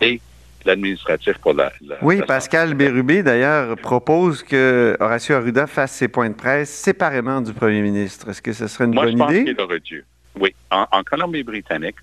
et 0.00 0.20
l'administratif 0.64 1.38
pour 1.38 1.54
la, 1.54 1.72
Oui, 2.02 2.20
Pascal 2.26 2.74
Bérubé, 2.74 3.22
d'ailleurs, 3.22 3.76
propose 3.76 4.42
que 4.42 4.96
Horacio 5.00 5.36
Arruda 5.36 5.66
fasse 5.66 5.92
ses 5.92 6.08
points 6.08 6.30
de 6.30 6.34
presse 6.34 6.70
séparément 6.70 7.40
du 7.40 7.52
premier 7.52 7.80
ministre. 7.80 8.28
Est-ce 8.28 8.42
que 8.42 8.52
ce 8.52 8.66
serait 8.66 8.84
une 8.84 8.92
bonne 8.92 9.08
idée? 9.08 9.16
Moi, 9.16 9.30
je 9.30 9.36
pense 9.36 9.44
qu'il 9.44 9.60
aurait 9.60 9.80
dû. 9.80 10.04
Oui. 10.38 10.54
en 10.70 11.02
Colombie-Britannique, 11.02 11.96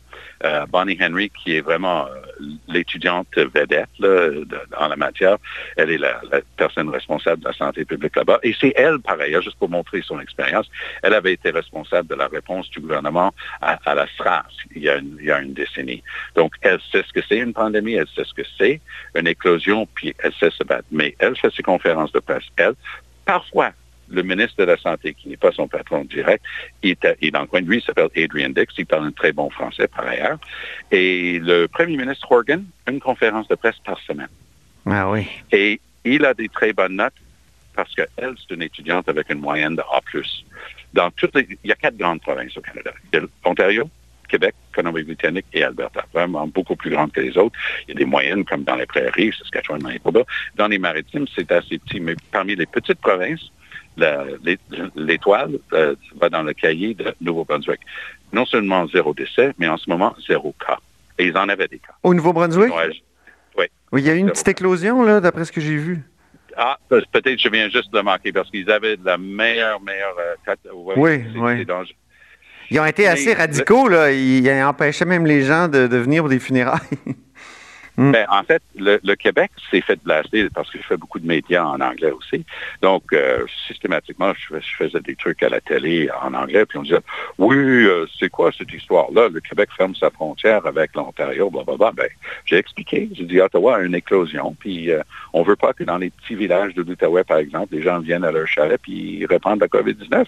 euh, 0.44 0.65
Bonnie 0.68 0.98
Henry, 1.01 1.30
qui 1.30 1.56
est 1.56 1.62
vraiment 1.62 2.08
euh, 2.08 2.46
l'étudiante 2.68 3.27
vedette 3.38 3.89
en 4.77 4.88
la 4.88 4.96
matière. 4.96 5.38
Elle 5.77 5.92
est 5.92 5.98
la, 5.98 6.22
personne 6.58 6.89
responsable 6.89 7.42
de 7.42 7.48
la 7.48 7.54
santé 7.54 7.86
publique 7.86 8.15
là-bas. 8.15 8.39
Et 8.44 8.56
c'est 8.60 8.74
elle, 8.75 9.00
par 9.00 9.20
ailleurs, 9.20 9.42
juste 9.42 9.58
pour 9.58 9.70
montrer 9.70 10.01
son 10.01 10.20
expérience, 10.20 10.70
elle 11.04 11.13
avait 11.13 11.34
été 11.34 11.51
responsable 11.51 12.10
de 12.10 12.15
la 12.15 12.27
réponse 12.27 12.70
du 12.70 12.80
gouvernement 12.80 13.34
à, 13.62 13.77
la 13.96 14.08
SRAS 14.18 14.46
il 14.75 14.84
y 14.84 14.89
a 15.32 15.39
une 15.39 15.54
décennie. 15.54 16.04
Donc, 16.36 16.54
elle 16.62 16.80
sait 16.92 17.04
ce 17.08 17.13
que 17.13 17.22
c'est 17.27 17.38
une 17.38 17.54
pandémie, 17.54 17.94
elle 17.94 18.08
sait 18.08 18.24
ce 18.25 18.34
que 18.34 18.48
c'est 18.58 18.82
une 19.15 19.27
éclosion, 19.27 19.88
puis 19.96 20.13
elle 20.20 20.34
sait 20.34 20.51
se 20.51 20.63
battre. 20.63 20.88
Mais 20.92 21.15
elle 21.20 21.36
fait 21.38 21.54
ses 21.54 21.63
conférences 21.63 22.12
de 22.12 22.20
presse. 22.20 22.44
Elle, 22.58 22.74
parfois, 23.25 23.72
le 24.10 24.24
ministre 24.24 24.56
de 24.58 24.64
la 24.64 24.78
Santé, 24.78 25.14
qui 25.14 25.30
n'est 25.30 25.38
pas 25.38 25.52
son 25.52 25.68
patron 25.68 26.04
direct, 26.06 26.44
il 26.84 26.92
est, 26.92 27.32
dans 27.32 27.42
le 27.42 27.48
coin 27.48 27.62
de 27.62 27.68
lui, 27.68 27.78
il 27.78 27.84
s'appelle 27.84 28.10
Adrian 28.16 28.50
Dix, 28.50 28.66
il 28.78 28.86
parle 28.86 29.06
un 29.06 29.12
très 29.12 29.32
bon 29.32 29.50
français 29.50 29.88
par 29.88 30.06
ailleurs. 30.08 30.38
Et 30.92 31.40
le 31.40 31.68
premier 31.68 31.98
ministre 31.98 32.32
Horgan, 32.32 32.64
une 32.88 33.00
conférence 33.00 33.48
de 33.48 33.56
presse 33.56 33.80
par 33.84 34.00
semaine. 34.00 34.30
Ah 34.86 35.10
oui. 35.10 35.28
Et 35.52 35.80
il 36.04 36.26
a 36.26 36.34
des 36.34 36.50
très 36.50 36.74
bonnes 36.74 36.98
notes 36.98 37.14
parce 37.76 37.94
qu'elle, 37.94 38.36
c'est 38.38 38.54
une 38.54 38.62
étudiante 38.62 39.10
avec 39.10 39.30
une 39.30 39.40
moyenne 39.40 39.76
de 39.76 39.82
A+. 39.82 40.02
Dans 40.94 41.12
toutes 41.12 41.36
il 41.36 41.58
y 41.64 41.72
a 41.72 41.76
quatre 41.76 41.98
grandes 41.98 42.22
provinces 42.22 42.56
au 42.56 42.62
Canada. 42.62 42.92
Il 43.12 43.20
y 43.20 43.22
a 43.22 43.26
l'Ontario, 43.44 43.90
Québec, 44.30 44.56
Colombie-Britannique 44.74 45.46
et 45.54 45.64
Alberta, 45.64 46.06
vraiment 46.14 46.48
beaucoup 46.48 46.76
plus 46.76 46.92
grandes 46.92 47.12
que 47.12 47.22
les 47.22 47.38
autres. 47.38 47.58
Il 47.88 47.94
y 47.94 47.98
a 47.98 48.00
des 48.00 48.06
moyennes 48.06 48.46
comme 48.46 48.64
dans 48.64 48.76
les 48.76 48.86
prairies, 48.86 49.34
Saskatchewan, 49.38 49.82
Manitoba. 49.82 50.22
Dans 50.56 50.68
les 50.68 50.80
maritimes, 50.80 51.26
c'est 51.36 51.52
assez 51.52 51.78
petit, 51.80 52.00
mais 52.00 52.16
parmi 52.32 52.56
les 52.56 52.66
petites 52.66 53.00
provinces, 53.00 53.52
l'étoile 53.98 55.60
euh, 55.74 55.96
va 56.20 56.30
dans 56.30 56.44
le 56.44 56.54
cahier 56.54 56.94
de 56.94 57.14
Nouveau-Brunswick. 57.22 57.80
Non 58.34 58.46
seulement 58.46 58.88
zéro 58.88 59.14
décès, 59.14 59.54
mais 59.58 59.68
en 59.68 59.78
ce 59.78 59.90
moment, 59.90 60.16
zéro 60.28 60.54
cas. 60.66 60.80
Et 61.18 61.28
ils 61.28 61.38
en 61.38 61.48
avaient 61.48 61.68
des 61.68 61.80
cas. 61.80 61.94
Au 62.04 62.14
Nouveau-Brunswick? 62.14 62.72
oui. 63.58 63.66
Oui, 63.92 64.02
il 64.02 64.08
y 64.08 64.10
a 64.10 64.16
eu 64.16 64.18
une 64.18 64.30
petite 64.30 64.50
éclosion, 64.50 65.04
là, 65.04 65.22
d'après 65.22 65.46
ce 65.46 65.52
que 65.52 65.62
j'ai 65.62 65.78
vu. 65.78 66.02
Ah, 66.58 66.78
peut-être 66.90 67.40
je 67.40 67.50
viens 67.50 67.70
juste 67.70 67.92
de 67.92 67.98
le 67.98 68.04
manquer 68.04 68.32
parce 68.32 68.50
qu'ils 68.50 68.70
avaient 68.70 68.98
de 68.98 69.06
la 69.06 69.18
meilleure, 69.18 69.80
meilleure... 69.82 70.16
Euh, 70.20 70.94
oui, 70.98 71.24
oui. 71.36 71.66
Ils 72.72 72.80
ont 72.80 72.86
été 72.86 73.08
assez 73.08 73.34
radicaux, 73.34 73.88
là. 73.88 74.12
Ils 74.12 74.50
empêchaient 74.64 75.06
même 75.06 75.25
les 75.25 75.44
gens 75.44 75.68
de, 75.68 75.88
de 75.88 75.98
venir 75.98 76.24
pour 76.24 76.30
des 76.30 76.40
funérailles. 76.40 76.80
Mm. 77.98 78.12
Ben, 78.12 78.25
en 78.30 78.44
fait, 78.44 78.62
le, 78.75 79.16
Québec 79.16 79.52
s'est 79.72 79.82
fait 79.82 80.00
blaster 80.04 80.50
parce 80.54 80.70
que 80.70 80.78
je 80.80 80.84
fais 80.84 80.98
beaucoup 80.98 81.20
de 81.20 81.28
médias 81.28 81.64
en 81.64 81.80
anglais 81.80 82.12
aussi. 82.12 82.46
Donc, 82.82 83.04
euh, 83.14 83.46
systématiquement, 83.68 84.34
je, 84.34 84.58
faisais 84.78 85.00
des 85.00 85.16
trucs 85.16 85.42
à 85.44 85.50
la 85.50 85.62
télé 85.62 86.10
en 86.22 86.34
anglais, 86.34 86.66
puis 86.66 86.78
on 86.78 86.84
disait, 86.84 87.00
oui, 87.38 87.56
euh, 87.56 88.06
c'est 88.20 88.30
quoi 88.30 88.52
cette 88.58 88.74
histoire-là? 88.74 89.30
Le 89.30 89.40
Québec 89.40 89.70
ferme 89.78 89.96
sa 89.96 90.10
frontière 90.10 90.66
avec 90.66 90.96
l'Ontario, 90.96 91.50
blablabla. 91.50 91.92
Ben, 91.92 92.10
j'ai 92.46 92.58
expliqué. 92.58 93.10
J'ai 93.14 93.24
dit, 93.24 93.40
Ottawa 93.40 93.78
a 93.78 93.82
une 93.82 93.96
éclosion, 93.96 94.56
puis 94.60 94.92
euh, 94.92 95.02
on 95.34 95.44
veut 95.44 95.56
pas 95.56 95.74
que 95.74 95.84
dans 95.84 95.98
les 95.98 96.10
petits 96.10 96.36
villages 96.36 96.74
de 96.74 96.82
l'Outaouais, 96.82 97.24
par 97.24 97.38
exemple, 97.38 97.74
les 97.74 97.82
gens 97.82 98.00
viennent 98.00 98.25
à 98.25 98.32
leur 98.32 98.48
chalet 98.48 98.80
puis 98.82 99.20
ils 99.20 99.25
répandent 99.25 99.62
la 99.62 99.68
COVID-19. 99.68 100.25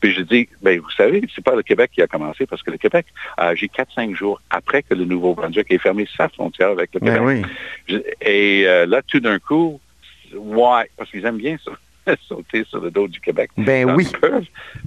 Puis 0.00 0.12
j'ai 0.14 0.24
dit, 0.24 0.48
ben, 0.62 0.80
vous 0.80 0.90
savez, 0.90 1.22
c'est 1.34 1.44
pas 1.44 1.54
le 1.54 1.62
Québec 1.62 1.90
qui 1.94 2.02
a 2.02 2.06
commencé 2.06 2.46
parce 2.46 2.62
que 2.62 2.70
le 2.70 2.78
Québec 2.78 3.06
a 3.36 3.48
agi 3.48 3.66
4-5 3.66 4.14
jours 4.14 4.40
après 4.50 4.82
que 4.82 4.94
le 4.94 5.04
Nouveau-Brunswick 5.04 5.70
ait 5.70 5.78
fermé 5.78 6.08
sa 6.16 6.28
frontière 6.28 6.70
avec 6.70 6.90
le 6.94 7.00
Québec. 7.00 7.09
Ben 7.18 7.44
et 8.20 8.64
euh, 8.66 8.86
là, 8.86 9.02
tout 9.02 9.20
d'un 9.20 9.38
coup, 9.38 9.80
ouais, 10.34 10.90
parce 10.96 11.10
qu'ils 11.10 11.24
aiment 11.24 11.38
bien 11.38 11.56
ça. 11.64 11.72
sauter 12.26 12.64
sur 12.64 12.80
le 12.80 12.90
dos 12.90 13.06
du 13.08 13.20
Québec. 13.20 13.50
Ben 13.58 13.94
oui. 13.94 14.08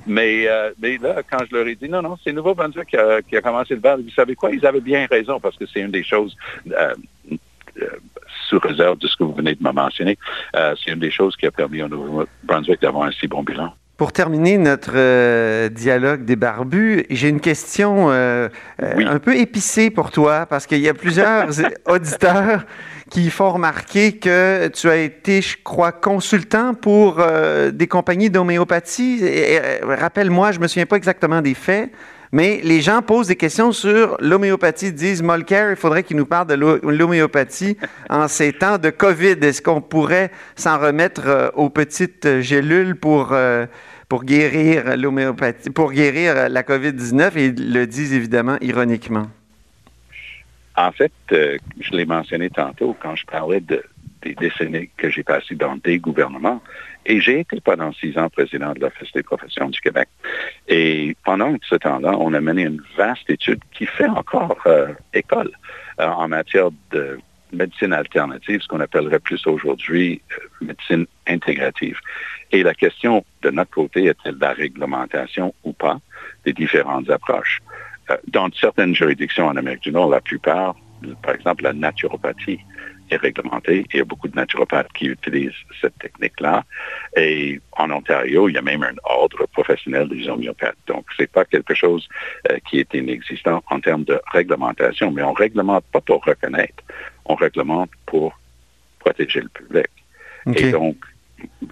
Mais, 0.08 0.48
euh, 0.48 0.72
mais 0.82 0.98
là, 0.98 1.22
quand 1.30 1.46
je 1.50 1.56
leur 1.56 1.68
ai 1.68 1.76
dit, 1.76 1.88
non, 1.88 2.02
non, 2.02 2.18
c'est 2.24 2.34
Nouveau-Brunswick 2.34 2.88
qui 2.88 3.38
a, 3.38 3.42
commencé 3.42 3.76
le 3.76 3.80
bal, 3.80 4.02
vous 4.02 4.10
savez 4.10 4.36
quoi, 4.36 4.50
ils 4.52 4.66
avaient 4.66 4.82
bien 4.82 5.06
raison 5.06 5.40
parce 5.40 5.56
que 5.56 5.66
c'est 5.68 5.82
une 5.82 5.92
des 5.92 6.04
choses, 6.04 6.36
euh, 6.72 6.96
sous 8.50 8.60
réserve 8.60 8.98
de 8.98 9.08
ce 9.08 9.16
que 9.16 9.24
vous 9.24 9.36
venez 9.36 9.54
de 9.54 9.64
me 9.64 9.72
mentionner, 9.72 10.18
c'est 10.54 10.92
une 10.92 11.00
des 11.00 11.12
choses 11.12 11.36
qui 11.36 11.46
a 11.46 11.52
permis 11.52 11.84
au 11.84 11.88
Nouveau-Brunswick 11.88 12.82
d'avoir 12.82 13.06
un 13.06 13.12
si 13.12 13.28
bon 13.28 13.44
bilan. 13.44 13.74
Pour 13.96 14.12
terminer 14.12 14.58
notre 14.58 15.68
dialogue 15.68 16.26
des 16.26 16.36
barbus, 16.36 17.06
j'ai 17.10 17.30
une 17.30 17.40
question 17.40 18.10
un 18.10 19.20
peu 19.20 19.38
épicée 19.38 19.92
pour 19.92 20.10
toi 20.10 20.46
parce 20.48 20.66
qu'il 20.66 20.80
y 20.80 20.90
a 20.90 20.94
plusieurs 20.94 21.50
auditeurs 21.88 22.66
qui 23.14 23.30
font 23.30 23.52
remarquer 23.52 24.14
que 24.14 24.70
tu 24.70 24.90
as 24.90 24.98
été, 24.98 25.44
je 25.44 25.58
crois, 25.64 25.92
consultant 25.92 26.74
pour 26.74 27.18
euh, 27.20 27.70
des 27.70 27.86
compagnies 27.86 28.32
d'homéopathie. 28.32 29.20
Euh, 29.22 29.80
rappelle-moi, 29.84 30.52
je 30.52 30.60
me 30.60 30.68
souviens 30.68 30.88
pas 30.88 30.96
exactement 30.96 31.40
des 31.40 31.54
faits, 31.54 31.92
mais 32.34 32.60
les 32.64 32.82
gens 32.82 33.02
posent 33.02 33.28
des 33.28 33.38
questions 33.38 33.72
sur 33.72 34.18
l'homéopathie. 34.20 34.92
disent, 34.92 35.24
Molker, 35.24 35.68
il 35.70 35.78
faudrait 35.78 36.04
qu'il 36.04 36.18
nous 36.18 36.26
parle 36.26 36.48
de 36.48 36.56
l'homéopathie 36.56 37.78
en 38.10 38.28
ces 38.28 38.52
temps 38.52 38.78
de 38.78 38.90
COVID. 38.90 39.38
Est-ce 39.42 39.62
qu'on 39.62 39.80
pourrait 39.80 40.32
s'en 40.58 40.78
remettre 40.78 41.28
euh, 41.28 41.50
aux 41.54 41.70
petites 41.70 42.42
gélules 42.42 42.98
pour 42.98 43.34
pour 44.10 44.26
guérir 44.26 44.96
l'homéopathie, 44.96 45.72
pour 45.72 45.92
guérir 45.92 46.50
la 46.50 46.62
COVID-19 46.62 47.38
et 47.38 47.52
le 47.52 47.86
disent 47.86 48.14
évidemment 48.14 48.58
ironiquement. 48.62 49.28
En 50.76 50.92
fait, 50.92 51.12
euh, 51.32 51.58
je 51.80 51.92
l'ai 51.92 52.06
mentionné 52.06 52.50
tantôt 52.50 52.96
quand 53.00 53.16
je 53.16 53.26
parlais 53.26 53.60
de, 53.60 53.84
des 54.22 54.34
décennies 54.36 54.90
que 54.98 55.10
j'ai 55.10 55.24
passées 55.24 55.56
dans 55.56 55.78
des 55.78 56.00
gouvernements. 56.00 56.62
Et 57.06 57.20
j'ai 57.20 57.42
été 57.42 57.60
pendant 57.60 57.92
six 57.94 58.18
ans 58.18 58.30
président 58.30 58.74
de 58.74 58.80
l'Office 58.80 59.12
des 59.14 59.24
professions 59.24 59.70
du 59.70 59.80
Québec. 59.82 60.08
Et 60.68 61.16
pendant 61.26 61.56
ce 61.68 61.76
temps-là, 61.76 62.16
on 62.18 62.34
a 62.34 62.42
mené 62.42 62.64
une 62.64 62.82
vaste 62.98 63.30
étude 63.30 63.60
qui 63.74 63.86
fait 63.86 64.08
encore 64.08 64.58
euh, 64.66 64.94
école 65.14 65.52
euh, 66.00 66.08
en 66.08 66.28
matière 66.28 66.70
de 66.92 67.20
médecine 67.52 67.94
alternative, 67.94 68.62
ce 68.62 68.68
qu'on 68.68 68.80
appellerait 68.80 69.20
plus 69.20 69.46
aujourd'hui 69.46 70.22
médecine 70.62 71.06
intégrative. 71.28 72.00
Et 72.52 72.64
la 72.64 72.74
question 72.74 73.24
de 73.42 73.50
notre 73.50 73.72
côté 73.72 74.06
est-elle 74.06 74.38
la 74.40 74.54
réglementation 74.54 75.54
ou 75.64 75.74
pas 75.74 76.00
des 76.46 76.54
différentes 76.54 77.10
approches? 77.10 77.60
Euh, 78.10 78.18
dans 78.28 78.50
certaines 78.54 78.96
juridictions 78.96 79.48
en 79.48 79.56
Amérique 79.56 79.84
du 79.84 79.92
Nord, 79.92 80.10
la 80.10 80.22
plupart, 80.22 80.76
par 81.22 81.36
exemple, 81.36 81.64
la 81.64 81.74
naturopathie 81.74 82.60
est 83.14 83.18
réglementée. 83.18 83.86
Il 83.94 83.98
y 83.98 84.02
a 84.02 84.06
beaucoup 84.06 84.28
de 84.28 84.36
naturopathes 84.36 84.92
qui 84.94 85.06
utilisent 85.06 85.52
cette 85.82 85.98
technique-là. 86.00 86.64
Et 87.16 87.60
en 87.74 87.90
Ontario, 87.92 88.50
il 88.50 88.56
y 88.56 88.58
a 88.58 88.62
même 88.62 88.84
un 88.84 88.96
ordre 89.04 89.46
professionnel 89.48 90.10
des 90.10 90.28
homéopathes. 90.28 90.78
Donc, 90.88 91.06
c'est 91.18 91.32
pas 91.32 91.46
quelque 91.46 91.74
chose 91.74 92.08
euh, 92.50 92.58
qui 92.70 92.80
est 92.80 92.94
inexistant 92.94 93.64
en 93.70 93.80
termes 93.80 94.04
de 94.04 94.20
réglementation, 94.32 95.12
mais 95.12 95.24
on 95.24 95.34
réglemente 95.34 95.86
pas 95.92 96.02
pour 96.02 96.24
reconnaître. 96.24 96.84
On 97.26 97.36
réglemente 97.36 97.92
pour 98.06 98.38
protéger 99.00 99.42
le 99.42 99.50
public. 99.50 99.88
Et 100.56 100.72
donc, 100.72 100.98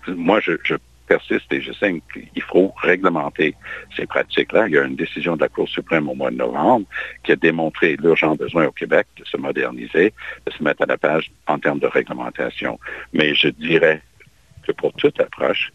moi, 0.08 0.40
je, 0.40 0.54
je 0.64 0.76
persiste 1.12 1.52
et 1.52 1.62
je 1.62 1.74
sais 1.74 2.02
qu'il 2.14 2.44
faut 2.44 2.74
réglementer 2.82 3.54
ces 3.96 4.06
pratiques-là. 4.06 4.68
Il 4.68 4.74
y 4.74 4.78
a 4.78 4.84
une 4.84 4.96
décision 4.96 5.36
de 5.36 5.42
la 5.42 5.50
Cour 5.50 5.68
suprême 5.68 6.08
au 6.08 6.16
mois 6.16 6.32
de 6.32 6.38
novembre 6.38 6.86
qui 7.24 7.34
a 7.34 7.36
démontré 7.36 7.98
l'urgent 7.98 8.36
besoin 8.36 8.66
au 8.68 8.72
Québec 8.72 9.08
de 9.20 9.26
se 9.26 9.36
moderniser, 9.36 10.14
de 10.46 10.52
se 10.52 10.64
mettre 10.64 10.84
à 10.84 10.86
la 10.86 10.98
page 10.98 11.32
en 11.48 11.60
termes 11.60 11.80
de 11.80 11.88
réglementation. 11.88 12.80
Mais 13.12 13.36
je 13.36 13.50
dirais 13.50 14.02
que 14.66 14.72
pour 14.72 14.94
toute 14.94 15.20
approche, 15.20 15.74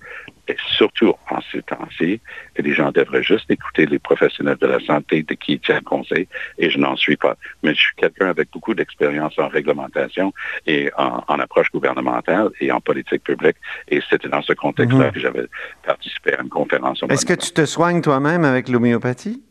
surtout 0.76 1.14
en 1.30 1.40
ces 1.52 1.62
temps-ci, 1.62 2.20
les 2.56 2.72
gens 2.72 2.92
devraient 2.92 3.22
juste 3.22 3.50
écouter 3.50 3.86
les 3.86 3.98
professionnels 3.98 4.58
de 4.60 4.66
la 4.66 4.80
santé 4.80 5.22
de 5.22 5.34
qui 5.34 5.54
ils 5.54 5.60
tiennent 5.60 5.82
conseil, 5.82 6.28
et 6.58 6.70
je 6.70 6.78
n'en 6.78 6.96
suis 6.96 7.16
pas. 7.16 7.36
Mais 7.62 7.74
je 7.74 7.80
suis 7.80 7.94
quelqu'un 7.96 8.28
avec 8.28 8.50
beaucoup 8.52 8.74
d'expérience 8.74 9.38
en 9.38 9.48
réglementation 9.48 10.32
et 10.66 10.90
en, 10.96 11.38
approche 11.38 11.70
gouvernementale 11.72 12.50
et 12.60 12.70
en 12.72 12.80
politique 12.80 13.24
publique, 13.24 13.56
et 13.88 14.00
c'était 14.08 14.28
dans 14.28 14.42
ce 14.42 14.52
contexte-là 14.52 15.06
mhm. 15.06 15.12
que 15.12 15.20
j'avais 15.20 15.46
participé 15.84 16.34
à 16.34 16.42
une 16.42 16.48
conférence. 16.48 17.02
Est-ce 17.08 17.26
que 17.26 17.34
tu 17.34 17.52
te 17.52 17.64
soignes 17.64 18.00
toi-même 18.00 18.44
avec 18.44 18.68
l'homéopathie? 18.68 19.42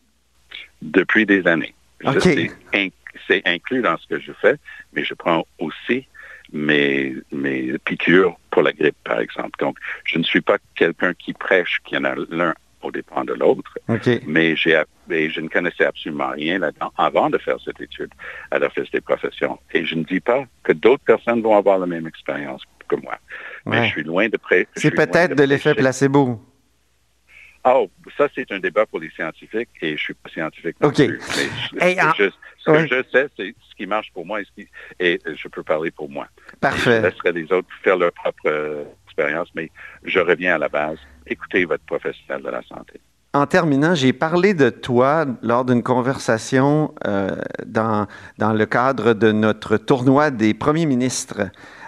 Depuis 0.81 1.25
des 1.25 1.45
années. 1.47 1.73
C'est 3.27 3.41
inclus 3.45 3.81
dans 3.81 3.97
ce 3.97 4.07
que 4.07 4.19
je 4.19 4.31
fais, 4.33 4.55
mais 4.93 5.03
je 5.03 5.13
prends 5.13 5.45
aussi 5.57 6.05
mes, 6.51 7.15
mes 7.31 7.77
piqûres 7.79 8.37
pour 8.55 8.63
la 8.63 8.71
grippe, 8.71 8.95
par 9.03 9.19
exemple. 9.19 9.51
Donc, 9.59 9.77
je 10.05 10.17
ne 10.17 10.23
suis 10.23 10.39
pas 10.39 10.57
quelqu'un 10.75 11.13
qui 11.13 11.33
prêche 11.33 11.81
qu'il 11.83 11.97
y 11.97 11.99
en 11.99 12.05
a 12.05 12.15
l'un 12.29 12.53
au 12.81 12.89
dépend 12.91 13.25
de 13.25 13.33
l'autre, 13.33 13.77
mais 14.27 14.55
j'ai 14.55 14.81
je 15.09 15.41
ne 15.41 15.49
connaissais 15.49 15.85
absolument 15.85 16.29
rien 16.29 16.59
là-dedans 16.59 16.91
avant 16.97 17.29
de 17.29 17.37
faire 17.37 17.57
cette 17.65 17.81
étude 17.81 18.11
à 18.51 18.59
l'Office 18.59 18.89
des 18.91 19.01
professions. 19.01 19.59
Et 19.73 19.83
je 19.85 19.95
ne 19.95 20.03
dis 20.03 20.19
pas 20.21 20.45
que 20.63 20.71
d'autres 20.71 21.03
personnes 21.03 21.41
vont 21.41 21.57
avoir 21.57 21.79
la 21.79 21.87
même 21.87 22.07
expérience 22.07 22.61
que 22.87 22.95
moi. 22.95 23.17
Mais 23.65 23.79
Ouais. 23.79 23.85
je 23.87 23.91
suis 23.91 24.03
loin 24.03 24.29
de 24.29 24.37
près. 24.37 24.67
C'est 24.75 24.91
peut-être 24.91 25.35
de 25.35 25.43
l'effet 25.43 25.73
placebo. 25.75 26.39
Oh, 27.67 27.89
ça, 28.17 28.27
c'est 28.35 28.51
un 28.51 28.59
débat 28.59 28.85
pour 28.85 28.99
les 28.99 29.09
scientifiques 29.09 29.69
et 29.81 29.97
je 29.97 30.01
suis 30.01 30.13
pas 30.13 30.29
scientifique 30.29 30.75
non 30.81 30.89
OK. 30.89 30.95
plus. 30.97 31.19
Mais 31.19 31.43
je- 31.79 31.83
Hey, 31.85 31.99
en- 32.01 32.13
je- 32.13 32.29
ce 32.59 32.71
que 32.71 32.87
je 32.87 33.03
sais, 33.11 33.27
c'est 33.35 33.55
ce 33.69 33.75
qui 33.75 33.87
marche 33.87 34.11
pour 34.13 34.25
moi 34.25 34.39
et, 34.41 34.45
ce 34.45 34.51
qui- 34.61 34.69
et 34.99 35.19
je 35.35 35.47
peux 35.47 35.63
parler 35.63 35.89
pour 35.91 36.09
moi. 36.09 36.27
Je 36.51 36.55
Parfait. 36.57 37.01
laisserai 37.01 37.31
les 37.31 37.51
autres 37.51 37.67
faire 37.83 37.97
leur 37.97 38.11
propre 38.11 38.43
euh, 38.45 38.83
expérience, 39.07 39.49
mais 39.55 39.71
je 40.03 40.19
reviens 40.19 40.55
à 40.55 40.57
la 40.59 40.69
base. 40.69 40.99
Écoutez 41.25 41.65
votre 41.65 41.83
professionnel 41.85 42.43
de 42.43 42.49
la 42.49 42.61
santé. 42.63 42.99
En 43.33 43.47
terminant, 43.47 43.95
j'ai 43.95 44.13
parlé 44.13 44.53
de 44.53 44.69
toi 44.69 45.25
lors 45.41 45.65
d'une 45.65 45.83
conversation 45.83 46.93
euh, 47.05 47.29
dans, 47.65 48.07
dans 48.37 48.53
le 48.53 48.65
cadre 48.65 49.13
de 49.13 49.31
notre 49.31 49.75
tournoi 49.77 50.29
des 50.31 50.53
premiers 50.53 50.85
ministres. 50.85 51.41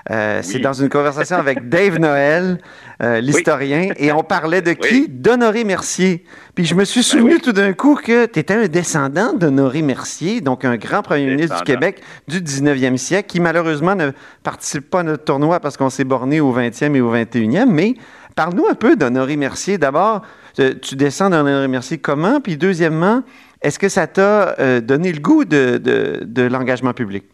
Euh, 0.09 0.39
C'est 0.41 0.59
dans 0.59 0.73
une 0.73 0.89
conversation 0.89 1.35
avec 1.37 1.67
Dave 1.69 1.99
Noël, 1.99 2.59
euh, 3.03 3.19
l'historien, 3.19 3.89
et 3.97 4.11
on 4.11 4.23
parlait 4.23 4.61
de 4.61 4.71
qui? 4.73 5.01
Oui. 5.01 5.05
D'Honoré 5.09 5.63
Mercier. 5.65 6.23
Puis 6.55 6.65
je 6.65 6.75
me 6.75 6.85
suis 6.85 7.03
souvenu 7.03 7.33
oui. 7.35 7.41
tout 7.41 7.51
d'un 7.51 7.73
coup 7.73 7.95
que 7.95 8.25
tu 8.25 8.39
étais 8.39 8.53
un 8.53 8.67
descendant 8.67 9.33
d'Honoré 9.33 9.81
Mercier, 9.81 10.39
donc 10.41 10.63
un 10.63 10.77
grand 10.77 11.01
premier 11.01 11.25
ministre 11.29 11.57
du. 11.57 11.63
Québec 11.63 12.01
du 12.27 12.39
19e 12.41 12.95
siècle, 12.97 13.27
qui 13.27 13.39
malheureusement 13.41 13.95
ne 13.95 14.11
participe 14.43 14.89
pas 14.89 15.01
à 15.01 15.03
notre 15.03 15.25
tournoi 15.25 15.59
parce 15.59 15.75
qu'on 15.77 15.89
s'est 15.89 16.05
borné 16.05 16.39
au 16.39 16.53
20e 16.55 16.95
et 16.95 17.01
au 17.01 17.13
21e, 17.13 17.65
mais 17.69 17.95
parle-nous 18.35 18.67
un 18.69 18.75
peu 18.75 18.95
d'Honoré 18.95 19.35
Mercier. 19.35 19.77
D'abord, 19.77 20.21
euh, 20.59 20.73
tu 20.81 20.95
descends 20.95 21.29
d'Honoré 21.29 21.67
Mercier 21.67 21.97
comment? 21.97 22.39
Puis 22.39 22.55
deuxièmement, 22.57 23.23
est-ce 23.61 23.77
que 23.77 23.89
ça 23.89 24.07
t'a 24.07 24.55
donné 24.81 25.11
le 25.11 25.19
goût 25.19 25.43
de, 25.43 25.77
de- 25.77 26.21
de 26.23 26.41
l'engagement 26.43 26.93
public? 26.93 27.25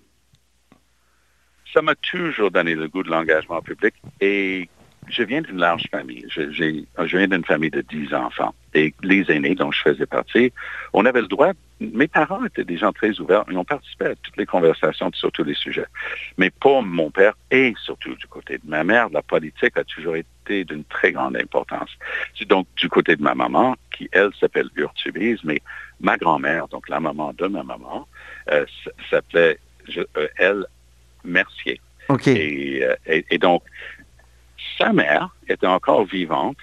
Ça 1.73 1.81
m'a 1.81 1.95
toujours 1.95 2.51
donné 2.51 2.75
le 2.75 2.87
goût 2.87 3.03
de 3.03 3.09
l'engagement 3.09 3.61
public 3.61 3.95
et 4.21 4.69
je 5.09 5.23
viens 5.23 5.41
d'une 5.41 5.57
large 5.57 5.85
famille. 5.91 6.25
Je, 6.29 6.43
viens 7.17 7.27
d'une 7.27 7.43
famille 7.43 7.71
de 7.71 7.81
10 7.81 8.13
enfants. 8.13 8.53
Et 8.73 8.93
les 9.03 9.29
aînés 9.31 9.55
dont 9.55 9.71
je 9.71 9.81
faisais 9.81 10.05
partie, 10.05 10.51
on 10.93 11.05
avait 11.05 11.21
le 11.21 11.27
droit, 11.27 11.51
mes 11.79 12.07
parents 12.07 12.45
étaient 12.45 12.63
des 12.63 12.77
gens 12.77 12.91
très 12.91 13.19
ouverts, 13.19 13.43
ils 13.49 13.57
ont 13.57 13.65
participé 13.65 14.05
à 14.05 14.15
toutes 14.15 14.37
les 14.37 14.45
conversations 14.45 15.11
sur 15.13 15.31
tous 15.31 15.43
les 15.43 15.53
sujets. 15.53 15.85
Mais 16.37 16.49
pour 16.49 16.81
mon 16.83 17.11
père 17.11 17.33
et 17.51 17.73
surtout 17.83 18.15
du 18.15 18.27
côté 18.27 18.57
de 18.57 18.69
ma 18.69 18.83
mère, 18.83 19.09
la 19.09 19.21
politique 19.21 19.77
a 19.77 19.83
toujours 19.83 20.15
été 20.15 20.63
d'une 20.63 20.85
très 20.85 21.11
grande 21.11 21.35
importance. 21.35 21.89
Donc 22.47 22.67
du 22.77 22.89
côté 22.89 23.15
de 23.15 23.21
ma 23.21 23.35
maman, 23.35 23.75
qui 23.91 24.09
elle 24.11 24.29
s'appelle 24.39 24.69
Urtubise, 24.75 25.39
mais 25.43 25.61
ma 25.99 26.17
grand-mère, 26.17 26.67
donc 26.67 26.89
la 26.89 26.99
maman 26.99 27.33
de 27.33 27.47
ma 27.47 27.63
maman, 27.63 28.07
euh, 28.49 28.65
s'appelait, 29.09 29.59
euh, 29.97 30.27
elle, 30.37 30.65
Mercier. 31.23 31.79
OK. 32.09 32.27
Et, 32.27 32.83
euh, 32.83 32.95
et- 33.05 33.25
et 33.31 33.37
donc, 33.37 33.63
sa 34.77 34.91
mère 34.93 35.29
était 35.47 35.67
encore 35.67 36.05
vivante. 36.05 36.57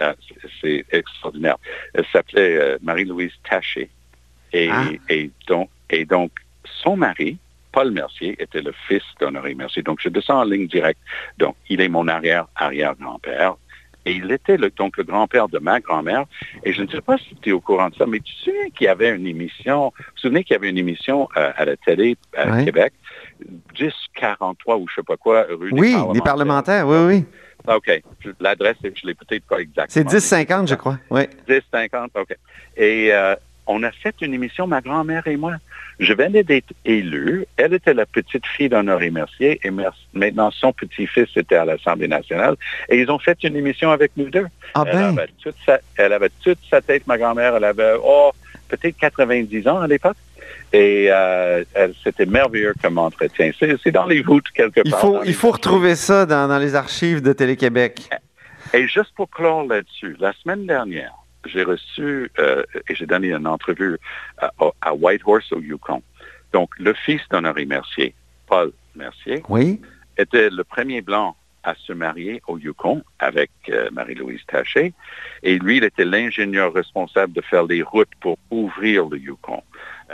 Euh, 0.00 0.14
c'est- 0.60 0.84
extraordinaire. 0.92 1.56
Elle 1.94 2.06
s'appelait 2.12 2.56
euh, 2.56 2.78
Marie-Louise 2.82 3.32
Taché. 3.48 3.90
Et, 4.52 4.68
Ah. 4.72 4.84
et, 5.10 5.30
donc, 5.46 5.68
et 5.90 6.04
donc, 6.06 6.32
son 6.82 6.96
mari, 6.96 7.36
Paul 7.70 7.90
Mercier, 7.92 8.34
était 8.42 8.62
le 8.62 8.72
fils 8.88 9.02
d'Honoré 9.20 9.54
Mercier. 9.54 9.82
Donc, 9.82 10.00
je 10.02 10.08
descends 10.08 10.40
en 10.40 10.44
ligne 10.44 10.66
directe. 10.66 11.00
Donc, 11.38 11.54
il 11.68 11.80
est 11.80 11.88
mon 11.88 12.08
arrière-arrière-grand-père. 12.08 13.54
Et 14.06 14.12
il 14.12 14.30
était 14.32 14.56
le- 14.56 14.70
donc 14.70 14.96
le 14.96 15.04
grand-père 15.04 15.48
de 15.48 15.58
ma 15.58 15.78
grand-mère. 15.80 16.24
Et 16.64 16.72
je 16.72 16.82
ne 16.82 16.88
sais 16.88 17.00
pas 17.02 17.18
si 17.18 17.34
tu 17.42 17.50
es 17.50 17.52
au 17.52 17.60
courant 17.60 17.88
de 17.90 17.94
ça, 17.96 18.06
mais 18.06 18.18
tu 18.20 18.34
te 18.34 18.40
souviens 18.44 18.70
qu'il 18.70 18.86
y 18.86 18.88
avait 18.88 19.10
une 19.14 19.26
émission, 19.26 19.92
vous 19.96 20.04
vous 20.04 20.18
souvenez 20.20 20.42
qu'il 20.44 20.54
y 20.54 20.56
avait 20.56 20.70
une 20.70 20.78
émission 20.78 21.28
euh, 21.36 21.52
à 21.56 21.64
la 21.66 21.76
télé 21.76 22.16
à. 22.36 22.62
Québec, 22.64 22.92
1043 23.78 24.76
ou 24.76 24.86
je 24.88 24.94
sais 24.96 25.02
pas 25.02 25.16
quoi, 25.16 25.46
rue 25.48 25.70
Oui, 25.72 25.94
des 26.12 26.20
parlementaires, 26.20 26.86
oui, 26.86 26.96
oui. 27.06 27.24
OK. 27.68 28.02
Je- 28.20 28.30
L'adresse, 28.40 28.76
je 28.82 29.06
l'ai 29.06 29.14
peut-être 29.14 29.44
pas 29.44 29.58
exactement. 29.58 30.08
C'est 30.10 30.16
10-50, 30.48 30.66
je 30.68 30.74
crois. 30.76 30.98
Oui. 31.10 31.22
10-50, 31.46 32.08
OK. 32.14 32.34
Et 32.76 33.12
euh, 33.12 33.34
on 33.70 33.82
a 33.84 33.92
fait 33.92 34.14
une 34.20 34.34
émission, 34.34 34.66
ma 34.66 34.80
grand-mère 34.80 35.26
et 35.28 35.36
moi. 35.36 35.54
Je 36.00 36.12
venais 36.12 36.42
d'être 36.42 36.72
élu. 36.84 37.46
Elle 37.56 37.74
était 37.74 37.94
la 37.94 38.04
petite 38.06 38.44
fille 38.46 38.68
d'Honoré 38.68 39.10
Mercier 39.10 39.60
et 39.62 39.70
maintenant 40.12 40.50
son 40.50 40.72
petit-fils 40.72 41.28
était 41.36 41.56
à 41.56 41.64
l'Assemblée 41.64 42.08
nationale. 42.08 42.56
Et 42.88 42.98
ils 42.98 43.10
ont 43.10 43.18
fait 43.18 43.38
une 43.44 43.54
émission 43.54 43.90
avec 43.90 44.12
nous 44.16 44.28
deux. 44.28 44.46
Ah 44.74 44.84
Elle, 44.86 44.92
ben, 44.96 45.04
avait 45.18 45.28
toute 45.42 45.54
sa, 45.64 45.78
elle 45.96 46.12
avait 46.12 46.30
toute 46.42 46.58
sa 46.68 46.80
tête, 46.80 47.06
ma 47.06 47.16
grand-mère. 47.16 47.54
Elle 47.56 47.64
avait, 47.64 47.94
oh, 48.02 48.32
peut-être 48.68 48.96
90 48.98 49.68
ans 49.68 49.80
à 49.80 49.86
l'époque. 49.86 50.16
Et 50.72 51.06
euh, 51.10 51.62
elle- 51.74 51.94
c'était 52.02 52.26
merveilleux 52.26 52.74
comme 52.82 52.98
entretien. 52.98 53.50
C'est 53.58 53.90
dans 53.92 54.06
les 54.06 54.22
voûtes 54.22 54.48
quelque 54.54 54.80
il 54.84 54.90
part. 54.90 55.00
faut, 55.00 55.22
il 55.24 55.34
faut 55.34 55.50
retrouver 55.52 55.94
ça 55.94 56.26
dans, 56.26 56.48
dans 56.48 56.58
les 56.58 56.74
archives 56.74 57.22
de 57.22 57.32
Télé-Québec. 57.32 58.08
Et 58.72 58.88
juste 58.88 59.12
pour 59.14 59.28
clore 59.30 59.64
là-dessus, 59.66 60.16
la 60.18 60.32
semaine 60.32 60.66
dernière, 60.66 61.12
j'ai 61.46 61.62
reçu 61.62 62.30
euh, 62.38 62.62
et 62.88 62.94
j'ai 62.94 63.06
donné 63.06 63.32
une 63.32 63.46
entrevue 63.46 63.98
à, 64.38 64.50
à 64.80 64.94
Whitehorse 64.94 65.52
au 65.52 65.60
Yukon. 65.60 66.02
Donc, 66.52 66.70
le 66.78 66.92
fils 66.94 67.20
d'Honoré 67.30 67.64
Mercier, 67.64 68.14
Paul 68.46 68.72
Mercier, 68.96 69.42
Oui. 69.48 69.80
était 70.18 70.50
le 70.50 70.64
premier 70.64 71.00
blanc 71.00 71.36
à 71.62 71.74
se 71.74 71.92
marier 71.92 72.40
au 72.48 72.56
Yukon 72.58 73.04
avec 73.18 73.50
euh, 73.68 73.90
Marie-Louise 73.92 74.40
Taché. 74.46 74.94
Et 75.42 75.58
lui, 75.58 75.76
il 75.76 75.84
était 75.84 76.06
l'ingénieur 76.06 76.72
responsable 76.72 77.34
de 77.34 77.42
faire 77.42 77.64
les 77.64 77.82
routes 77.82 78.08
pour 78.20 78.38
ouvrir 78.50 79.06
le 79.10 79.18
Yukon 79.18 79.62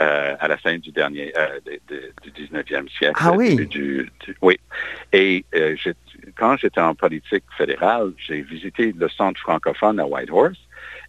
euh, 0.01 0.35
à 0.39 0.47
la 0.49 0.57
fin 0.57 0.77
du 0.77 0.91
dernier, 0.91 1.31
euh, 1.37 1.59
de- 1.65 1.79
de- 1.87 2.11
du 2.21 2.31
19e 2.31 2.89
siècle. 2.89 3.15
Ah 3.23 3.31
oui. 3.31 3.55
Du- 3.55 3.65
du- 3.65 4.11
du- 4.25 4.37
oui. 4.41 4.59
Et 5.13 5.45
quand 6.35 6.57
j'étais 6.57 6.81
en 6.81 6.93
politique 6.93 7.45
fédérale, 7.57 8.11
j'ai 8.17 8.41
visité 8.41 8.93
le 8.95 9.07
centre 9.09 9.39
francophone 9.39 9.99
à 10.01 10.05
Whitehorse 10.05 10.59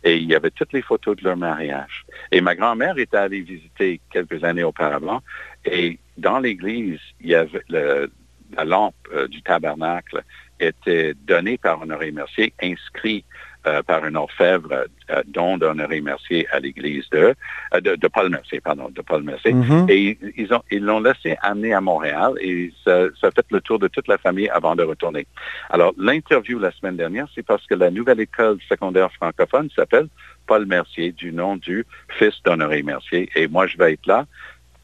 et 0.04 0.16
il 0.16 0.24
y 0.24 0.34
avait 0.34 0.50
toutes 0.50 0.72
les 0.72 0.82
photos 0.82 1.16
de 1.16 1.24
leur 1.24 1.36
mariage. 1.36 2.04
Et 2.30 2.40
ma 2.40 2.54
grand-mère 2.54 2.98
était 2.98 3.16
allée 3.16 3.40
visiter 3.40 4.00
quelques 4.10 4.44
années 4.44 4.62
auparavant 4.64 5.22
et 5.64 5.98
dans 6.16 6.38
l'église, 6.38 7.00
y 7.20 7.34
avait 7.34 7.62
la 7.68 8.64
lampe 8.64 8.94
euh, 9.12 9.28
du 9.28 9.42
tabernacle 9.42 10.22
était 10.60 11.14
donnée 11.14 11.58
par 11.58 11.82
Honoré 11.82 12.10
Mercier, 12.10 12.52
inscrit 12.62 13.24
euh, 13.68 13.82
par 13.82 14.02
un 14.04 14.14
orfèvre, 14.14 14.72
euh, 15.10 15.22
don 15.26 15.58
d'Honoré 15.58 16.00
Mercier 16.00 16.46
à 16.50 16.58
l'église 16.58 17.08
de, 17.10 17.34
euh, 17.74 17.80
de, 17.80 17.94
de 17.96 18.08
Paul 18.08 18.28
Mercier, 18.30 18.60
pardon, 18.60 18.88
de 18.98 19.02
Paul 19.02 19.22
Mercier. 19.22 19.52
Mhm. 19.52 19.86
Et 19.88 19.98
ils- 20.10 20.32
ils 20.36 20.52
ont 20.54 20.62
ils 20.70 20.82
l'ont 20.88 21.00
laissé 21.08 21.36
amener 21.42 21.72
à 21.74 21.80
Montréal 21.80 22.32
et 22.40 22.72
ça, 22.84 22.94
ça 23.20 23.26
a 23.28 23.30
fait 23.30 23.46
le 23.50 23.60
tour 23.60 23.78
de 23.78 23.88
toute 23.88 24.08
la 24.08 24.18
famille 24.18 24.48
avant 24.48 24.74
de 24.74 24.82
retourner. 24.82 25.26
Alors, 25.70 25.92
l'interview 25.98 26.58
la 26.58 26.72
semaine 26.72 26.96
dernière, 26.96 27.26
c'est 27.34 27.46
parce 27.46 27.64
que 27.66 27.74
la 27.74 27.90
nouvelle 27.90 28.20
école 28.20 28.58
secondaire 28.68 29.10
francophone 29.12 29.68
s'appelle 29.76 30.08
Paul 30.46 30.64
Mercier, 30.66 31.12
du 31.12 31.30
nom 31.32 31.56
du 31.56 31.84
fils 32.18 32.34
d'Honoré 32.44 32.82
Mercier. 32.82 33.28
Et 33.36 33.48
moi, 33.48 33.66
je 33.66 33.76
vais 33.76 33.92
être 33.92 34.06
là 34.06 34.24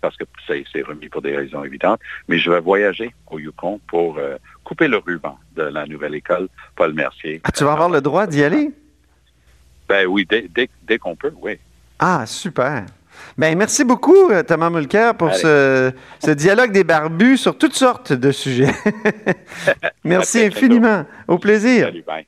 parce 0.04 0.16
que 0.18 0.24
c'est 0.46 0.82
remis 0.82 1.08
pour 1.08 1.22
des 1.22 1.34
raisons 1.34 1.64
évidentes, 1.64 1.98
mais 2.28 2.38
je 2.38 2.50
vais 2.50 2.60
voyager 2.60 3.14
au 3.30 3.38
Yukon 3.38 3.80
pour 3.86 4.18
euh, 4.18 4.36
couper 4.62 4.86
le 4.86 4.98
ruban 4.98 5.38
de 5.56 5.62
la 5.62 5.86
nouvelle 5.86 6.14
école 6.14 6.48
Paul 6.76 6.92
Mercier. 6.92 7.40
Ah, 7.44 7.50
tu 7.50 7.64
vas 7.64 7.72
avoir 7.72 7.88
le 7.88 8.02
droit 8.02 8.26
d'y 8.26 8.44
aller? 8.44 8.70
Ben 9.88 10.06
oui, 10.06 10.26
dès, 10.28 10.46
dès, 10.54 10.68
dès 10.82 10.98
qu'on 10.98 11.16
peut, 11.16 11.32
oui. 11.40 11.58
Ah, 11.98 12.24
super. 12.26 12.84
Ben, 13.38 13.56
merci 13.56 13.82
beaucoup, 13.84 14.30
euh, 14.30 14.42
Thomas 14.42 14.68
Mulcair, 14.68 15.14
pour 15.14 15.32
ce, 15.32 15.90
ce 16.18 16.30
dialogue 16.32 16.72
des 16.72 16.84
barbus 16.84 17.38
sur 17.38 17.56
toutes 17.56 17.74
sortes 17.74 18.12
de 18.12 18.30
sujets. 18.30 18.74
merci 20.04 20.44
infiniment. 20.44 21.06
Au 21.28 21.38
plaisir. 21.38 21.86
Salut, 21.86 22.04
bye. 22.06 22.26